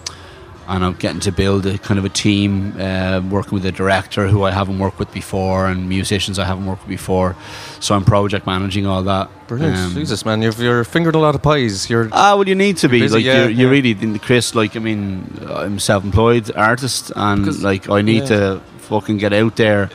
and 0.68 0.84
I'm 0.84 0.94
getting 0.94 1.20
to 1.20 1.32
build 1.32 1.66
a 1.66 1.78
kind 1.78 1.98
of 1.98 2.04
a 2.04 2.08
team, 2.10 2.74
uh, 2.78 3.20
working 3.30 3.54
with 3.54 3.64
a 3.66 3.72
director 3.72 4.28
who 4.28 4.42
I 4.44 4.50
haven't 4.52 4.78
worked 4.78 4.98
with 4.98 5.10
before, 5.12 5.66
and 5.66 5.88
musicians 5.88 6.38
I 6.38 6.44
haven't 6.44 6.66
worked 6.66 6.82
with 6.82 6.90
before. 6.90 7.34
So 7.80 7.94
I'm 7.94 8.04
project 8.04 8.46
managing 8.46 8.86
all 8.86 9.02
that. 9.04 9.28
Brilliant, 9.48 9.76
Um, 9.76 9.94
Jesus, 9.94 10.24
man! 10.26 10.42
You've 10.42 10.60
you're 10.60 10.84
fingered 10.84 11.14
a 11.14 11.18
lot 11.18 11.34
of 11.34 11.42
pies. 11.42 11.88
You're 11.88 12.08
Ah, 12.12 12.34
well, 12.36 12.46
you 12.46 12.54
need 12.54 12.76
to 12.78 12.88
be 12.88 13.00
busy, 13.00 13.14
like 13.14 13.24
yeah, 13.24 13.42
you're, 13.46 13.50
yeah. 13.50 13.68
really 13.70 14.18
Chris. 14.18 14.54
Like, 14.54 14.76
I 14.76 14.80
mean, 14.80 15.24
I'm 15.48 15.78
self-employed 15.78 16.52
artist, 16.54 17.12
and 17.16 17.44
'Cause- 17.44 17.62
like 17.62 17.88
I 17.88 18.02
need 18.02 18.24
yeah. 18.28 18.36
to 18.36 18.60
fucking 18.90 19.16
get 19.18 19.32
out 19.32 19.56
there 19.56 19.88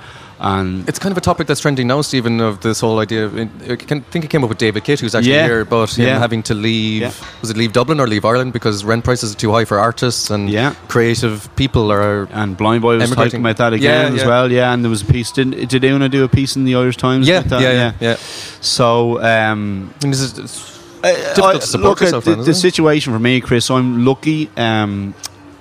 and 0.43 0.87
It's 0.89 0.99
kind 0.99 1.11
of 1.11 1.17
a 1.17 1.21
topic 1.21 1.47
that's 1.47 1.61
trending 1.61 1.87
now, 1.87 2.01
Stephen, 2.01 2.41
of 2.41 2.59
this 2.59 2.81
whole 2.81 2.99
idea. 2.99 3.25
Of, 3.25 3.37
I 3.39 3.75
think 3.77 4.23
it 4.25 4.29
came 4.29 4.43
up 4.43 4.49
with 4.49 4.57
David 4.59 4.83
Kitt, 4.83 4.99
who's 4.99 5.15
actually 5.15 5.33
Yeah. 5.33 5.45
here, 5.47 5.65
but 5.65 5.97
him 5.97 6.05
Yeah. 6.07 6.19
having 6.19 6.43
to 6.43 6.53
leave. 6.53 7.01
Yeah. 7.01 7.11
Was 7.41 7.49
it 7.49 7.57
leave 7.57 7.71
Dublin 7.73 7.99
or 7.99 8.07
leave 8.07 8.25
Ireland 8.25 8.51
because 8.53 8.83
rent 8.83 9.03
prices 9.03 9.31
are 9.33 9.37
too 9.37 9.51
high 9.53 9.65
for 9.65 9.79
artists 9.79 10.29
and 10.29 10.49
Yeah. 10.49 10.73
creative 10.89 11.49
people 11.55 11.91
are. 11.91 12.27
and 12.33 12.57
Blind 12.57 12.81
Boy 12.81 12.95
was 12.95 13.03
Emigrating. 13.03 13.31
talking 13.31 13.45
about 13.45 13.57
that 13.57 13.73
again 13.73 14.13
as 14.15 14.25
well. 14.25 14.51
Yeah, 14.51 14.73
and 14.73 14.83
there 14.83 14.89
was 14.89 15.01
a 15.01 15.05
piece. 15.05 15.31
Did 15.31 15.67
did 15.69 15.83
Una 15.85 16.09
do 16.09 16.23
a 16.23 16.27
piece 16.27 16.55
in 16.57 16.65
the 16.65 16.75
Irish 16.75 16.97
Times? 16.97 17.27
Yeah, 17.27 17.39
that? 17.41 17.61
yeah, 17.61 17.71
yeah, 17.71 17.91
yeah. 17.99 18.15
So. 18.61 19.21
Um, 19.23 19.93
this 20.01 20.19
is, 20.19 20.37
it's 20.37 20.69
Uh, 21.03 21.09
difficult 21.35 21.61
to 21.61 21.67
support 21.67 21.89
look 21.89 22.01
at 22.01 22.05
yourself 22.05 22.23
the, 22.25 22.35
the 22.35 22.53
situation 22.53 23.11
for 23.13 23.19
me, 23.19 23.41
Chris. 23.41 23.69
I'm 23.69 24.05
lucky 24.05 24.49
um, 24.57 25.13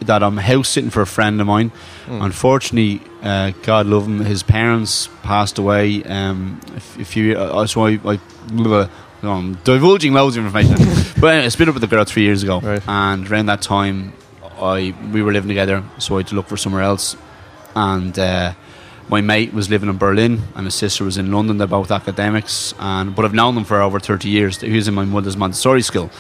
that 0.03 0.23
I'm 0.23 0.37
house 0.37 0.69
sitting 0.69 0.91
for 0.91 1.03
a 1.03 1.07
friend 1.07 1.41
of 1.41 1.47
mine. 1.47 1.71
Hmm. 2.07 2.23
Unfortunately, 2.23 3.01
uh, 3.23 3.53
God 3.63 3.87
love 3.87 4.07
him, 4.07 4.21
his 4.21 4.43
parents 4.43 5.09
passed 5.23 5.59
away 5.59 6.03
um, 6.05 6.61
a, 6.77 7.05
few. 7.05 7.37
Uh, 7.37 7.67
so 7.67 7.87
I, 7.87 7.99
I 8.05 8.19
blah, 8.53 8.89
I'm 9.23 9.55
divulging 9.65 10.13
loads 10.13 10.37
of 10.37 10.45
information. 10.45 10.75
but 11.21 11.29
anyway, 11.29 11.47
I 11.47 11.49
split 11.49 11.69
up 11.69 11.75
with 11.75 11.83
the 11.83 11.87
girl 11.87 12.05
three 12.05 12.23
years 12.25 12.43
ago, 12.43 12.61
Right. 12.61 12.83
and 12.89 13.31
around 13.31 13.47
that 13.47 13.63
time, 13.63 14.13
I 14.61 14.95
we 15.13 15.23
were 15.23 15.33
living 15.33 15.49
together, 15.49 15.83
so 15.99 16.17
I 16.17 16.19
had 16.19 16.29
to 16.29 16.35
look 16.35 16.49
for 16.49 16.57
somewhere 16.57 16.83
else, 16.83 17.17
and. 17.75 18.19
Uh, 18.19 18.55
my 19.09 19.21
mate 19.21 19.53
was 19.53 19.69
living 19.69 19.91
in 19.91 19.99
Berlin 19.99 20.41
and 20.55 20.65
his 20.65 20.75
sister 20.75 21.05
was 21.05 21.19
in 21.19 21.31
London. 21.33 21.59
They're 21.59 21.67
both 21.67 21.91
academics, 21.91 22.73
and 22.79 23.15
but 23.15 23.27
I've 23.27 23.35
known 23.35 23.55
them 23.57 23.65
for 23.65 23.83
over 23.83 24.01
thirty 24.01 24.29
years. 24.31 24.61
He 24.61 24.73
was 24.73 24.89
in 24.89 24.95
my 24.95 25.05
mother's 25.05 25.37
Montessori 25.37 25.83
school, 25.83 26.11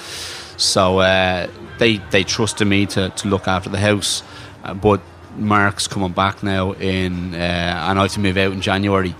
so 0.62 0.98
uh, 0.98 1.48
they 1.79 1.98
they 2.11 2.25
trusted 2.25 2.66
me 2.66 2.87
to, 2.87 3.11
to 3.11 3.29
look 3.29 3.48
after 3.48 3.68
the 3.68 3.79
house. 3.81 4.22
Uh, 4.64 4.75
but 4.75 5.01
Mark's 5.37 5.87
coming 5.87 6.12
back 6.12 6.42
now 6.42 6.72
in, 6.72 7.35
uh, 7.35 7.37
and 7.37 7.98
I 7.98 8.03
have 8.03 8.12
to 8.12 8.20
move 8.20 8.37
out 8.37 8.53
in 8.53 8.61
January. 8.61 9.14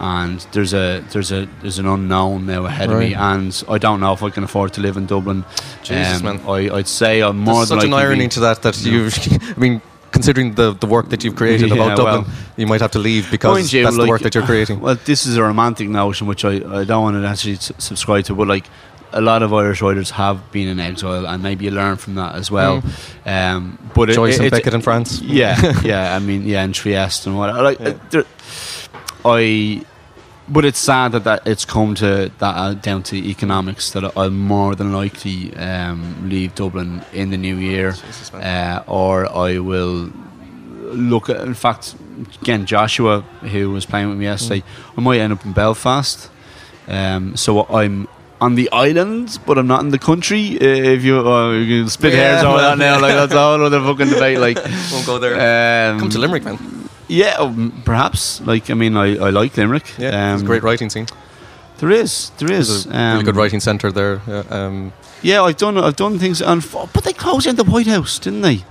And 0.00 0.38
there's 0.52 0.74
a 0.74 1.04
there's 1.10 1.32
a 1.32 1.48
there's 1.60 1.80
an 1.80 1.86
unknown 1.86 2.46
now 2.46 2.66
ahead 2.66 2.88
of 2.90 3.00
me, 3.00 3.14
and 3.14 3.64
I 3.68 3.78
don't 3.78 3.98
know 3.98 4.12
if 4.12 4.22
I 4.22 4.30
can 4.30 4.44
afford 4.44 4.72
to 4.74 4.80
live 4.80 4.96
in 4.96 5.06
Dublin. 5.06 5.44
Jesus, 5.82 6.22
man. 6.22 6.40
I, 6.46 6.72
I'd 6.72 6.86
say 6.86 7.20
I'm 7.20 7.38
more 7.38 7.56
There's 7.56 7.70
than 7.70 7.80
such 7.80 7.88
an 7.88 7.94
irony 7.94 8.26
be- 8.26 8.28
to 8.28 8.40
that 8.40 8.62
that 8.62 8.80
you. 8.84 9.10
I 9.56 9.58
mean, 9.58 9.82
considering 10.12 10.54
the 10.54 10.72
the 10.72 10.86
work 10.86 11.08
that 11.08 11.24
you've 11.24 11.34
created 11.34 11.68
Yeah, 11.74 11.74
about 11.74 11.96
Dublin, 11.96 12.22
well. 12.22 12.34
you 12.56 12.68
might 12.68 12.80
have 12.80 12.92
to 12.92 13.00
leave 13.00 13.28
because 13.28 13.72
you, 13.72 13.82
that's 13.82 13.96
the 13.96 14.06
work 14.06 14.22
that 14.22 14.36
you're 14.36 14.46
creating. 14.46 14.78
Well, 14.84 14.96
this 15.04 15.26
is 15.26 15.36
a 15.36 15.42
romantic 15.42 15.88
notion 15.88 16.28
which 16.28 16.44
I, 16.44 16.54
I 16.80 16.84
don't 16.84 17.02
want 17.02 17.16
to 17.20 17.26
actually 17.28 17.56
subscribe 17.56 18.24
to, 18.26 18.36
but 18.36 18.46
like 18.46 18.66
a 19.12 19.20
lot 19.20 19.42
of 19.42 19.52
Irish 19.52 19.80
writers 19.82 20.10
have 20.10 20.50
been 20.52 20.68
in 20.68 20.78
exile, 20.80 21.26
and 21.26 21.42
maybe 21.42 21.64
you 21.66 21.70
learn 21.70 21.96
from 21.96 22.14
that 22.16 22.34
as 22.34 22.50
well. 22.50 22.82
Um, 23.26 23.78
but 23.94 24.10
it- 24.10 24.14
Joyce 24.14 24.34
it, 24.34 24.38
and 24.38 24.46
it's- 24.46 24.60
Beckett 24.60 24.74
in 24.74 24.82
France. 24.82 25.20
yeah, 25.22 25.80
yeah. 25.84 26.14
I 26.14 26.18
mean, 26.18 26.44
yeah, 26.46 26.62
in 26.64 26.72
Trieste 26.72 27.26
and 27.26 27.36
what. 27.36 27.54
Like, 27.54 27.78
Yeah. 27.80 27.88
uh, 27.88 27.98
there, 28.10 28.24
I. 29.24 29.82
But 30.50 30.64
it's 30.64 30.78
sad 30.78 31.12
that, 31.12 31.24
that 31.24 31.46
it's 31.46 31.66
come 31.66 31.94
to 31.96 32.30
that 32.38 32.54
uh, 32.56 32.72
down 32.72 33.02
to 33.02 33.16
economics 33.16 33.90
that 33.90 34.02
I'll 34.16 34.30
more 34.30 34.74
than 34.74 34.94
likely 34.94 35.54
um, 35.56 36.30
leave 36.30 36.54
Dublin 36.54 37.02
in 37.12 37.28
the 37.28 37.36
new 37.36 37.56
year, 37.56 37.94
uh, 38.32 38.82
or 38.86 39.30
I 39.30 39.58
will 39.58 40.10
look 40.80 41.28
at. 41.28 41.42
In 41.42 41.52
fact, 41.52 41.94
again, 42.40 42.64
Joshua, 42.64 43.20
who 43.52 43.70
was 43.72 43.84
playing 43.84 44.08
with 44.08 44.16
me 44.16 44.24
yesterday, 44.24 44.64
I 44.96 45.00
might 45.02 45.20
end 45.20 45.34
up 45.34 45.44
in 45.44 45.52
Belfast. 45.52 46.30
Um, 46.88 47.36
so 47.36 47.66
I'm 47.66 48.08
on 48.40 48.54
the 48.54 48.70
island, 48.70 49.38
but 49.46 49.58
I'm 49.58 49.66
not 49.66 49.80
in 49.80 49.90
the 49.90 49.98
country. 49.98 50.56
Uh, 50.60 50.64
if 50.94 51.02
you, 51.04 51.18
uh, 51.28 51.52
you 51.52 51.82
can 51.82 51.88
split 51.90 52.12
Yeah, 52.12 52.18
hairs 52.20 52.44
over 52.44 52.58
that 52.58 52.78
now, 52.78 53.00
like 53.00 53.14
that's 53.14 53.32
a 53.32 53.36
whole 53.38 53.62
other 53.64 53.80
fucking 53.80 54.08
debate. 54.08 54.38
Like, 54.38 54.56
Won't 54.92 55.06
go 55.06 55.18
there. 55.18 55.90
um, 55.92 55.98
Come 56.00 56.10
to 56.10 56.18
Limerick, 56.18 56.44
man. 56.44 56.88
yeah, 57.08 57.34
um, 57.38 57.82
perhaps. 57.84 58.40
Like, 58.42 58.70
I 58.70 58.74
mean, 58.74 58.96
I, 58.96 59.16
I 59.16 59.30
like 59.30 59.56
Limerick. 59.56 59.98
Yeah, 59.98 60.10
um, 60.28 60.34
it's 60.34 60.42
a 60.42 60.46
great 60.46 60.62
writing 60.62 60.88
scene. 60.90 61.06
There 61.78 61.90
is, 61.90 62.30
there 62.38 62.50
is. 62.50 62.68
is. 62.70 62.86
a 62.86 62.90
really 62.90 63.00
um, 63.20 63.24
good 63.24 63.36
writing 63.36 63.60
centre 63.60 63.90
there. 63.92 64.20
Yeah, 64.26 64.42
um, 64.50 64.92
Yeah, 65.22 65.42
I've 65.42 65.56
done, 65.56 65.78
I've 65.78 65.96
done 65.96 66.18
things, 66.18 66.40
on, 66.42 66.60
but 66.92 67.04
they 67.04 67.12
closed 67.12 67.46
down 67.46 67.56
the 67.56 67.64
White 67.64 67.86
House, 67.86 68.18
didn't 68.18 68.42
they? 68.42 68.64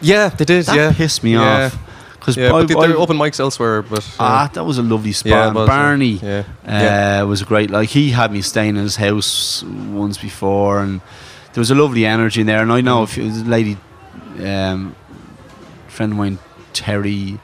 yeah, 0.00 0.28
they 0.28 0.44
did. 0.44 0.66
That 0.66 0.76
yeah, 0.76 0.92
pissed 0.92 1.22
me 1.22 1.32
Yeah. 1.34 1.66
off. 1.66 1.76
Because 2.22 2.36
yeah, 2.36 2.52
but 2.52 2.68
there 2.68 2.78
are 2.78 2.96
open 2.98 3.16
mics 3.16 3.40
elsewhere. 3.40 3.82
But 3.82 3.98
uh, 3.98 4.20
ah, 4.20 4.50
that 4.54 4.62
was 4.62 4.78
a 4.78 4.82
lovely 4.82 5.10
spot. 5.10 5.30
yeah, 5.30 5.52
was. 5.52 5.68
Barney 5.68 6.12
Yeah, 6.22 6.44
uh, 6.64 6.70
yeah. 6.70 7.22
was 7.22 7.42
great. 7.42 7.68
Like 7.68 7.88
he 7.88 8.10
had 8.10 8.30
me 8.30 8.42
staying 8.42 8.76
in 8.76 8.82
his 8.82 8.94
house 8.94 9.64
once 9.64 10.18
before, 10.18 10.78
and 10.80 11.00
there 11.52 11.60
was 11.60 11.72
a 11.72 11.74
lovely 11.74 12.06
energy 12.06 12.42
in 12.42 12.46
there. 12.46 12.62
And 12.62 12.70
I 12.70 12.80
know 12.80 13.02
if 13.02 13.18
it 13.18 13.24
was 13.24 13.40
a 13.40 13.44
lady, 13.44 13.76
um, 14.38 14.94
friend 15.88 16.12
of 16.12 16.18
mine, 16.18 16.38
Terry, 16.72 17.40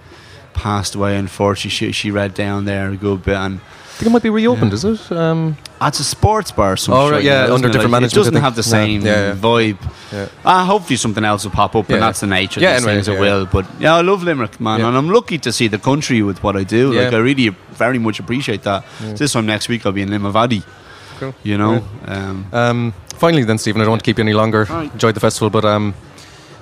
passed 0.54 0.94
away. 0.94 1.16
Unfortunately, 1.16 1.70
she 1.70 1.90
she 1.90 2.12
read 2.12 2.34
down 2.34 2.64
there 2.64 2.88
a 2.88 2.96
good 2.96 3.24
bit, 3.24 3.34
and 3.34 3.58
I 3.58 3.60
think 3.98 4.06
it 4.08 4.10
might 4.10 4.22
be 4.22 4.30
reopened. 4.30 4.72
Is 4.72 4.84
it? 4.84 5.10
Um, 5.12 5.56
It's 5.80 6.00
a 6.00 6.04
sports 6.04 6.50
bar, 6.52 6.76
some 6.76 6.94
Oh, 6.94 7.10
right, 7.10 7.16
shit, 7.16 7.24
yeah, 7.24 7.52
under 7.54 7.68
different 7.68 7.92
Like, 7.92 8.00
management, 8.02 8.12
It 8.12 8.30
doesn't 8.30 8.42
have 8.42 8.56
the 8.56 8.62
same 8.62 9.00
Yeah, 9.02 9.28
yeah. 9.28 9.34
vibe. 9.34 9.78
yeah. 10.12 10.26
Ah, 10.44 10.64
hopefully 10.64 10.96
something 10.96 11.24
else 11.24 11.44
will 11.44 11.52
pop 11.52 11.74
up, 11.76 11.88
Yeah. 11.88 11.96
and 11.96 12.02
that's 12.02 12.20
the 12.20 12.26
nature 12.26 12.58
of 12.58 12.62
Yeah, 12.62 12.72
these 12.74 12.82
anyway, 12.82 12.94
things. 12.94 13.08
It 13.08 13.14
yeah. 13.14 13.20
will, 13.20 13.46
but 13.46 13.64
yeah, 13.80 13.94
I 13.94 14.02
love 14.02 14.22
Limerick, 14.22 14.60
man, 14.60 14.80
Yeah. 14.80 14.88
and 14.88 14.96
I'm 14.96 15.10
lucky 15.10 15.38
to 15.38 15.52
see 15.52 15.68
the 15.68 15.78
country 15.78 16.22
with 16.22 16.42
what 16.42 16.56
I 16.56 16.64
do. 16.64 16.92
Like, 16.92 17.12
I 17.12 17.18
really 17.18 17.54
very 17.72 17.98
much 17.98 18.18
appreciate 18.20 18.62
that. 18.64 18.84
This 19.16 19.32
time 19.32 19.46
next 19.46 19.68
week, 19.68 19.84
I'll 19.86 19.92
be 19.92 20.02
in 20.02 20.10
Limavady. 20.10 20.62
Cool. 21.20 21.34
You 21.42 21.58
know, 21.58 21.82
um, 22.06 22.46
Um, 22.52 22.92
finally, 23.18 23.44
then, 23.44 23.58
Stephen, 23.58 23.80
I 23.80 23.84
don't 23.84 23.90
want 23.92 24.02
to 24.04 24.08
keep 24.08 24.18
you 24.18 24.24
any 24.24 24.34
longer. 24.34 24.66
Right. 24.70 24.92
Enjoyed 24.92 25.14
the 25.14 25.20
festival, 25.20 25.50
but 25.50 25.64
um, 25.64 25.94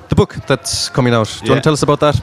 the 0.08 0.14
book 0.14 0.36
that's 0.46 0.88
coming 0.90 1.12
out. 1.14 1.26
Do 1.28 1.32
you 1.34 1.40
Yeah. 1.44 1.50
want 1.52 1.62
to 1.62 1.66
tell 1.66 1.72
us 1.74 1.82
about 1.82 2.00
that? 2.00 2.16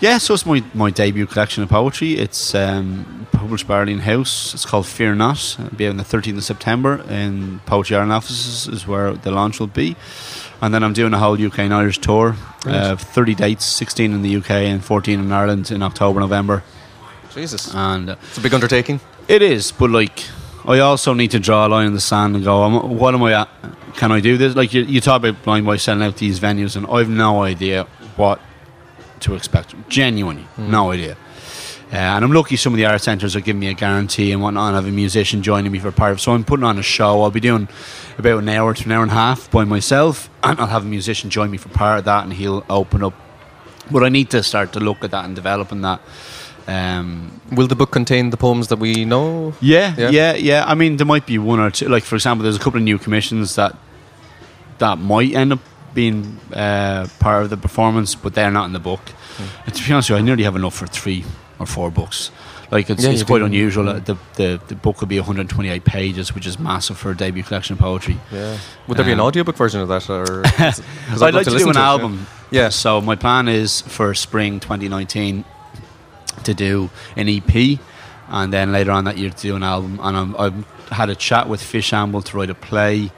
Yeah. 0.00 0.18
So 0.18 0.34
it's 0.34 0.46
my 0.46 0.62
my 0.74 0.90
debut 0.90 1.26
collection 1.26 1.62
of 1.62 1.68
poetry. 1.68 2.14
It's 2.14 2.54
um, 2.54 3.26
published 3.32 3.66
by 3.68 3.76
Arlen 3.78 4.00
House. 4.00 4.54
It's 4.54 4.64
called 4.64 4.86
Fear 4.86 5.14
Not. 5.14 5.56
It'll 5.58 5.76
be 5.76 5.86
on 5.86 5.96
the 5.96 6.04
13th 6.04 6.38
of 6.38 6.44
September 6.44 7.02
in 7.08 7.60
Poetry 7.66 7.96
Ireland 7.96 8.12
offices 8.12 8.66
is 8.68 8.86
where 8.86 9.12
the 9.12 9.30
launch 9.30 9.60
will 9.60 9.66
be. 9.66 9.96
And 10.62 10.74
then 10.74 10.82
I'm 10.82 10.92
doing 10.92 11.14
a 11.14 11.18
whole 11.18 11.42
UK 11.42 11.60
and 11.60 11.74
Irish 11.74 11.98
tour. 11.98 12.36
Uh, 12.66 12.94
30 12.96 13.34
dates, 13.34 13.64
16 13.64 14.12
in 14.12 14.20
the 14.22 14.36
UK 14.36 14.50
and 14.50 14.84
14 14.84 15.18
in 15.18 15.32
Ireland 15.32 15.70
in 15.70 15.82
October, 15.82 16.20
November. 16.20 16.62
Jesus, 17.34 17.72
And 17.74 18.10
uh, 18.10 18.16
it's 18.28 18.36
a 18.36 18.40
big 18.42 18.52
undertaking. 18.52 19.00
it 19.28 19.40
is, 19.40 19.72
but 19.72 19.88
like, 19.88 20.24
I 20.66 20.80
also 20.80 21.14
need 21.14 21.30
to 21.30 21.38
draw 21.38 21.66
a 21.66 21.68
line 21.68 21.86
in 21.86 21.94
the 21.94 22.00
sand 22.00 22.36
and 22.36 22.44
go, 22.44 22.68
what 22.80 23.14
am 23.14 23.22
I 23.22 23.32
at? 23.40 23.48
Can 23.96 24.12
I 24.12 24.20
do 24.20 24.36
this? 24.36 24.54
Like, 24.54 24.74
you, 24.74 24.82
you 24.82 25.00
talk 25.00 25.22
about 25.24 25.42
Blind 25.42 25.64
Boy 25.64 25.78
selling 25.78 26.02
out 26.02 26.16
these 26.18 26.38
venues, 26.40 26.76
and 26.76 26.86
I've 26.88 27.08
no 27.08 27.42
idea 27.42 27.84
what 28.16 28.38
to 29.20 29.34
expect. 29.34 29.74
Genuinely, 29.88 30.46
no 30.58 30.90
idea. 30.90 31.16
Uh, 31.92 31.96
and 31.96 32.24
I'm 32.24 32.30
lucky 32.30 32.54
some 32.54 32.72
of 32.72 32.76
the 32.76 32.86
art 32.86 33.00
centres 33.00 33.34
are 33.34 33.40
giving 33.40 33.58
me 33.58 33.66
a 33.66 33.74
guarantee 33.74 34.30
and 34.30 34.40
whatnot. 34.40 34.74
I 34.74 34.76
have 34.76 34.86
a 34.86 34.92
musician 34.92 35.42
joining 35.42 35.72
me 35.72 35.80
for 35.80 35.90
part 35.90 36.12
of 36.12 36.20
So 36.20 36.32
I'm 36.32 36.44
putting 36.44 36.62
on 36.62 36.78
a 36.78 36.82
show. 36.84 37.22
I'll 37.22 37.32
be 37.32 37.40
doing 37.40 37.68
about 38.16 38.38
an 38.38 38.48
hour 38.48 38.72
to 38.74 38.84
an 38.84 38.92
hour 38.92 39.02
and 39.02 39.10
a 39.10 39.14
half 39.14 39.50
by 39.50 39.64
myself. 39.64 40.30
And 40.44 40.60
I'll 40.60 40.68
have 40.68 40.84
a 40.84 40.88
musician 40.88 41.30
join 41.30 41.50
me 41.50 41.58
for 41.58 41.68
part 41.70 41.98
of 41.98 42.04
that 42.04 42.22
and 42.22 42.32
he'll 42.32 42.64
open 42.70 43.02
up. 43.02 43.14
But 43.90 44.04
I 44.04 44.08
need 44.08 44.30
to 44.30 44.42
start 44.44 44.72
to 44.74 44.78
look 44.80 45.02
at 45.02 45.10
that 45.10 45.24
and 45.24 45.34
developing 45.34 45.80
that. 45.80 46.00
Um, 46.68 47.40
Will 47.50 47.66
the 47.66 47.74
book 47.74 47.90
contain 47.90 48.30
the 48.30 48.36
poems 48.36 48.68
that 48.68 48.78
we 48.78 49.04
know? 49.04 49.54
yeah, 49.60 49.92
Yeah. 49.98 50.10
yeah, 50.10 50.34
yeah, 50.34 50.64
I 50.68 50.76
mean, 50.76 50.96
there 50.96 51.06
might 51.06 51.26
be 51.26 51.38
one 51.38 51.58
or 51.58 51.70
two. 51.72 51.88
Like, 51.88 52.04
for 52.04 52.14
example, 52.14 52.44
there's 52.44 52.54
a 52.54 52.60
couple 52.60 52.78
of 52.78 52.84
new 52.84 52.98
commissions 52.98 53.56
that 53.56 53.76
that 54.78 54.98
might 54.98 55.34
end 55.34 55.52
up 55.54 55.58
being 55.94 56.38
uh, 56.52 57.06
part 57.18 57.42
of 57.44 57.50
the 57.50 57.56
performance, 57.56 58.14
but 58.14 58.34
they're 58.34 58.50
not 58.50 58.66
in 58.66 58.72
the 58.72 58.78
book. 58.80 59.00
Hmm. 59.36 59.44
And 59.66 59.74
to 59.74 59.86
be 59.86 59.92
honest 59.92 60.10
with 60.10 60.18
you, 60.18 60.22
I 60.22 60.24
nearly 60.24 60.44
have 60.44 60.56
enough 60.56 60.74
for 60.74 60.86
three 60.86 61.24
or 61.58 61.66
four 61.66 61.90
books. 61.90 62.30
Like, 62.70 62.88
it's, 62.88 63.02
Yeah, 63.02 63.10
it's 63.10 63.24
quite 63.24 63.38
do. 63.40 63.46
unusual. 63.46 63.88
Uh, 63.88 63.98
The, 63.98 64.16
the 64.36 64.60
the 64.68 64.74
book 64.76 65.00
will 65.00 65.08
be 65.08 65.18
128 65.18 65.84
pages, 65.84 66.32
which 66.34 66.46
is 66.46 66.58
massive 66.58 66.96
for 66.96 67.10
a 67.10 67.16
debut 67.16 67.42
collection 67.42 67.72
of 67.74 67.80
poetry. 67.80 68.16
Yeah. 68.32 68.56
Would 68.86 68.96
there 68.96 69.04
be 69.04 69.12
an 69.12 69.18
Um, 69.20 69.26
audiobook 69.26 69.56
version 69.56 69.80
of 69.80 69.88
that, 69.88 70.08
or? 70.08 70.42
'cause 70.56 70.80
I'd 71.10 71.18
love 71.20 71.34
like 71.34 71.44
to, 71.44 71.50
do 71.50 71.56
listen 71.56 71.70
an 71.70 71.76
it, 71.76 71.80
yeah. 71.80 71.86
album. 71.88 72.26
Yeah. 72.52 72.68
So 72.68 73.00
my 73.00 73.16
plan 73.16 73.48
is 73.48 73.80
for 73.82 74.14
spring 74.14 74.60
2019 74.60 75.44
to 76.44 76.54
do 76.54 76.90
an 77.16 77.28
EP, 77.28 77.78
and 78.28 78.52
then 78.52 78.70
later 78.72 78.92
on 78.92 79.04
that 79.04 79.18
year 79.18 79.30
to 79.30 79.42
do 79.42 79.56
an 79.56 79.62
album. 79.64 79.98
And 80.02 80.16
I'm, 80.16 80.36
I've 80.38 80.64
had 80.92 81.10
a 81.10 81.16
chat 81.16 81.48
with 81.48 81.60
Fishamble 81.60 82.22
to 82.26 82.36
write 82.36 82.50
a 82.50 82.54
play. 82.54 83.10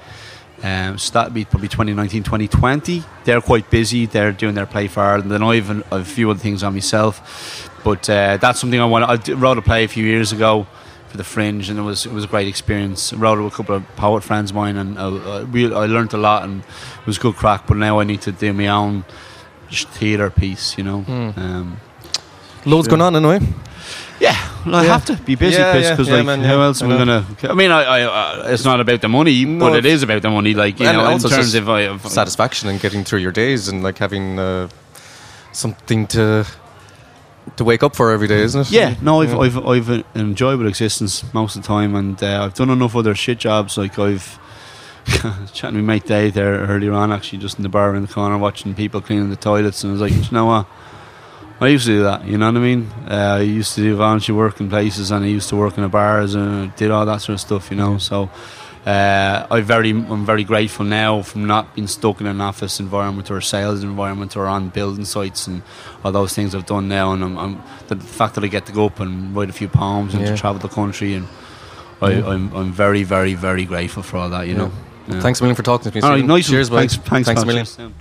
Um, 0.63 0.97
so 0.97 1.13
that'd 1.13 1.35
be 1.35 1.45
probably 1.45 1.69
2019, 1.69 2.23
2020. 2.23 3.03
They're 3.25 3.41
quite 3.41 3.69
busy. 3.69 4.07
They're 4.07 4.33
doing 4.33 4.55
their 4.55 4.67
play 4.67 4.87
for 4.87 5.01
Ireland. 5.01 5.33
And 5.33 5.43
I've 5.43 5.71
a, 5.71 5.85
a 5.91 6.05
few 6.05 6.31
other 6.31 6.39
things 6.39 6.63
on 6.63 6.75
myself. 6.75 7.71
But 7.85 8.09
uh, 8.09 8.37
that's 8.37 8.61
something 8.61 8.81
I 8.81 8.85
want. 8.85 9.05
I 9.05 9.33
wrote 9.33 9.59
a 9.59 9.63
play 9.63 9.85
a 9.85 9.89
few 9.89 10.05
years 10.05 10.31
ago 10.31 10.67
for 11.09 11.17
the 11.17 11.25
Fringe, 11.25 11.69
and 11.69 11.79
it 11.79 11.83
was 11.83 12.07
it 12.07 12.13
was 12.13 12.25
a 12.25 12.27
great 12.29 12.49
experience. 12.49 13.13
I 13.13 13.17
wrote 13.17 13.39
it 13.39 13.43
with 13.43 13.53
a 13.53 13.57
couple 13.57 13.75
of 13.75 13.97
poet 13.97 14.23
friends 14.23 14.51
of 14.51 14.57
mine, 14.57 14.77
and 14.77 14.97
uh, 14.97 15.09
uh, 15.09 15.47
we, 15.51 15.67
I 15.67 15.87
learned 15.87 16.15
a 16.15 16.17
lot, 16.17 16.45
and 16.45 16.61
it 16.63 17.07
was 17.07 17.19
good 17.19 17.35
crack. 17.35 17.67
But 17.67 17.77
now 17.77 17.99
I 17.99 18.05
need 18.05 18.23
to 18.23 18.33
do 18.33 18.53
my 18.53 18.69
own 18.69 19.05
theatre 19.71 20.31
piece, 20.31 20.79
you 20.79 20.85
know. 20.85 21.01
Hmm. 21.01 21.31
Um, 21.37 21.81
Loads 22.65 22.87
going 22.87 23.03
on 23.03 23.17
anyway. 23.17 23.41
yeah, 24.21 24.37
well, 24.67 24.75
I 24.77 24.85
Yeah. 24.85 24.93
have 24.93 25.05
to 25.07 25.17
be 25.17 25.35
busy, 25.35 25.59
Yeah, 25.59 25.77
yeah, 25.77 25.91
because 25.91 26.09
yeah, 26.09 26.17
like, 26.17 26.27
man, 26.27 26.41
how 26.41 26.57
yeah, 26.59 26.65
else 26.65 26.83
am 26.83 26.91
I 26.91 26.95
I 26.95 26.99
gonna? 26.99 27.27
I 27.45 27.55
mean, 27.55 27.71
I, 27.71 27.83
I, 27.83 28.03
uh, 28.03 28.43
it's 28.49 28.65
not 28.65 28.81
about 28.81 29.01
the 29.01 29.09
money, 29.09 29.45
No, 29.45 29.69
but 29.71 29.77
it 29.77 29.87
is 29.87 30.03
about 30.03 30.23
the 30.23 30.31
money. 30.31 30.55
Like 30.55 30.79
you 30.81 30.87
know, 30.87 31.09
in 31.11 31.19
terms 31.21 31.55
of, 31.55 31.69
I, 31.69 31.83
of 31.83 32.07
Satisfaction 32.07 32.69
and 32.69 32.81
getting 32.81 33.05
through 33.05 33.21
your 33.21 33.33
days 33.33 33.69
and 33.69 33.83
like 33.83 33.99
having 33.99 34.39
uh, 34.39 34.69
something 35.53 36.07
to 36.09 36.47
to 37.57 37.65
wake 37.65 37.83
up 37.83 37.97
for 37.97 38.11
every 38.13 38.29
day, 38.29 38.41
isn't 38.43 38.61
it? 38.63 38.71
Yeah, 38.71 38.95
no, 39.03 39.21
I've, 39.21 39.37
I've, 39.39 39.67
I've 39.67 39.89
an 39.89 40.05
enjoyable 40.15 40.67
existence 40.69 41.25
most 41.35 41.57
of 41.57 41.63
the 41.63 41.69
time, 41.69 41.95
and 41.95 42.23
uh, 42.23 42.45
I've 42.45 42.55
done 42.55 42.71
enough 42.71 42.95
other 42.95 43.15
shit 43.15 43.39
jobs. 43.39 43.77
Like 43.77 43.99
I've 43.99 44.39
chatting 45.53 45.77
with 45.77 45.85
mate 45.85 46.07
Dave 46.07 46.35
there 46.35 46.55
earlier 46.61 46.93
on, 46.93 47.11
actually, 47.13 47.39
just 47.39 47.57
in 47.59 47.65
the 47.65 47.69
bar 47.69 47.95
in 47.97 48.03
the 48.03 48.13
corner, 48.13 48.39
watching 48.39 48.75
people 48.75 49.01
cleaning 49.01 49.31
the 49.31 49.37
toilets, 49.37 49.83
and 49.83 49.91
I 49.91 49.93
was 49.93 50.01
like, 50.01 50.13
you 50.13 50.31
know 50.31 50.47
what? 50.47 50.67
I 51.63 51.69
used 51.69 51.87
to 51.87 51.93
do 51.93 52.03
that, 52.03 52.27
you 52.27 52.39
know 52.39 52.47
what 52.47 52.57
I 52.57 52.61
mean? 52.61 52.91
Uh, 53.09 53.15
I 53.39 53.41
used 53.41 53.75
to 53.77 53.83
do 53.83 53.95
volunteer 53.97 54.35
work 54.35 54.59
in 54.61 54.69
places, 54.69 55.11
and 55.13 55.25
I 55.25 55.29
used 55.29 55.49
to 55.51 55.57
work 55.57 55.77
in 55.77 55.85
the 55.85 55.89
bars 55.89 56.35
and 56.35 56.75
did 56.77 56.91
all 56.91 57.07
that 57.07 57.21
sort 57.23 57.35
of 57.35 57.41
stuff, 57.41 57.71
you 57.71 57.77
know. 57.77 57.99
So 57.99 58.29
uh, 58.85 59.47
I 59.49 59.61
very, 59.61 59.91
I'm 59.91 60.27
very 60.27 60.43
grateful 60.43 60.85
now 60.85 61.23
from 61.23 61.47
not 61.47 61.75
being 61.77 61.87
stuck 61.87 62.21
in 62.21 62.27
an 62.27 62.41
office 62.41 62.81
environment 62.81 63.31
or 63.31 63.37
a 63.37 63.43
sales 63.43 63.85
environment 63.85 64.37
or 64.37 64.47
on 64.47 64.71
building 64.71 65.05
sites 65.05 65.47
and 65.47 65.63
all 66.05 66.11
those 66.11 66.35
things 66.35 66.53
I've 66.55 66.67
done 66.67 66.89
now. 66.89 67.13
And 67.13 67.23
I'm, 67.23 67.39
I'm 67.39 67.63
the 67.87 67.97
fact 67.97 68.35
that 68.35 68.43
I 68.43 68.49
get 68.49 68.67
to 68.67 68.73
go 68.73 68.87
up 68.87 68.99
and 68.99 69.35
write 69.35 69.49
a 69.49 69.53
few 69.53 69.69
poems 69.69 70.15
and 70.15 70.25
Yeah. 70.25 70.31
to 70.33 70.37
travel 70.37 70.61
the 70.61 70.69
country, 70.75 71.15
and 71.15 71.29
I, 72.01 72.11
Yeah. 72.15 72.27
I'm, 72.27 72.53
I'm 72.57 72.73
very, 72.73 73.05
very, 73.05 73.35
very 73.35 73.65
grateful 73.67 74.03
for 74.03 74.17
all 74.17 74.31
that, 74.31 74.49
you 74.49 74.55
Yeah. 74.55 74.59
know. 74.59 74.73
Yeah. 75.09 75.21
Thanks 75.21 75.41
a 75.41 75.45
million 75.45 75.55
for 75.57 75.63
talking 75.63 75.93
to 75.93 75.97
me. 75.97 76.03
All 76.03 76.11
right, 76.11 76.25
nice. 76.25 76.49
Cheers, 76.49 76.71
bud. 76.71 76.79
thanks, 76.79 76.97
thanks, 76.97 77.27
thanks 77.29 77.43
a 77.43 77.47
million. 77.47 77.95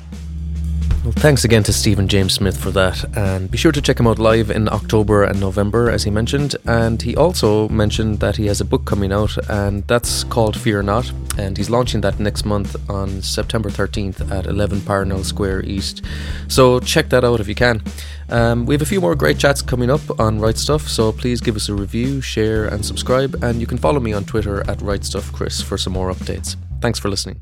Well, 1.03 1.13
thanks 1.13 1.43
again 1.43 1.63
to 1.63 1.73
Stephen 1.73 2.07
James 2.07 2.35
Smith 2.35 2.55
for 2.55 2.69
that, 2.71 3.17
and 3.17 3.49
be 3.49 3.57
sure 3.57 3.71
to 3.71 3.81
check 3.81 3.99
him 3.99 4.05
out 4.05 4.19
live 4.19 4.51
in 4.51 4.69
October 4.69 5.23
and 5.23 5.39
November, 5.39 5.89
as 5.89 6.03
he 6.03 6.11
mentioned. 6.11 6.55
And 6.65 7.01
he 7.01 7.15
also 7.15 7.67
mentioned 7.69 8.19
that 8.19 8.35
he 8.35 8.45
has 8.45 8.61
a 8.61 8.65
book 8.65 8.85
coming 8.85 9.11
out, 9.11 9.35
and 9.49 9.83
that's 9.87 10.23
called 10.25 10.55
Fear 10.55 10.83
Not, 10.83 11.11
and 11.39 11.57
he's 11.57 11.71
launching 11.71 12.01
that 12.01 12.19
next 12.19 12.45
month 12.45 12.75
on 12.87 13.23
September 13.23 13.71
13th 13.71 14.29
at 14.29 14.45
11 14.45 14.81
Parnell 14.81 15.23
Square 15.23 15.65
East. 15.65 16.03
So 16.47 16.79
check 16.79 17.09
that 17.09 17.23
out 17.23 17.39
if 17.39 17.47
you 17.47 17.55
can. 17.55 17.81
Um, 18.29 18.67
we 18.67 18.75
have 18.75 18.83
a 18.83 18.85
few 18.85 19.01
more 19.01 19.15
great 19.15 19.39
chats 19.39 19.63
coming 19.63 19.89
up 19.89 20.19
on 20.19 20.39
Right 20.39 20.57
Stuff, 20.57 20.87
so 20.87 21.11
please 21.11 21.41
give 21.41 21.55
us 21.55 21.67
a 21.67 21.73
review, 21.73 22.21
share, 22.21 22.67
and 22.67 22.85
subscribe. 22.85 23.43
And 23.43 23.59
you 23.59 23.65
can 23.65 23.79
follow 23.79 23.99
me 23.99 24.13
on 24.13 24.23
Twitter 24.25 24.61
at 24.69 24.79
Right 24.83 25.03
Stuff 25.03 25.33
Chris 25.33 25.63
for 25.63 25.79
some 25.79 25.93
more 25.93 26.13
updates. 26.13 26.57
Thanks 26.79 26.99
for 26.99 27.09
listening. 27.09 27.41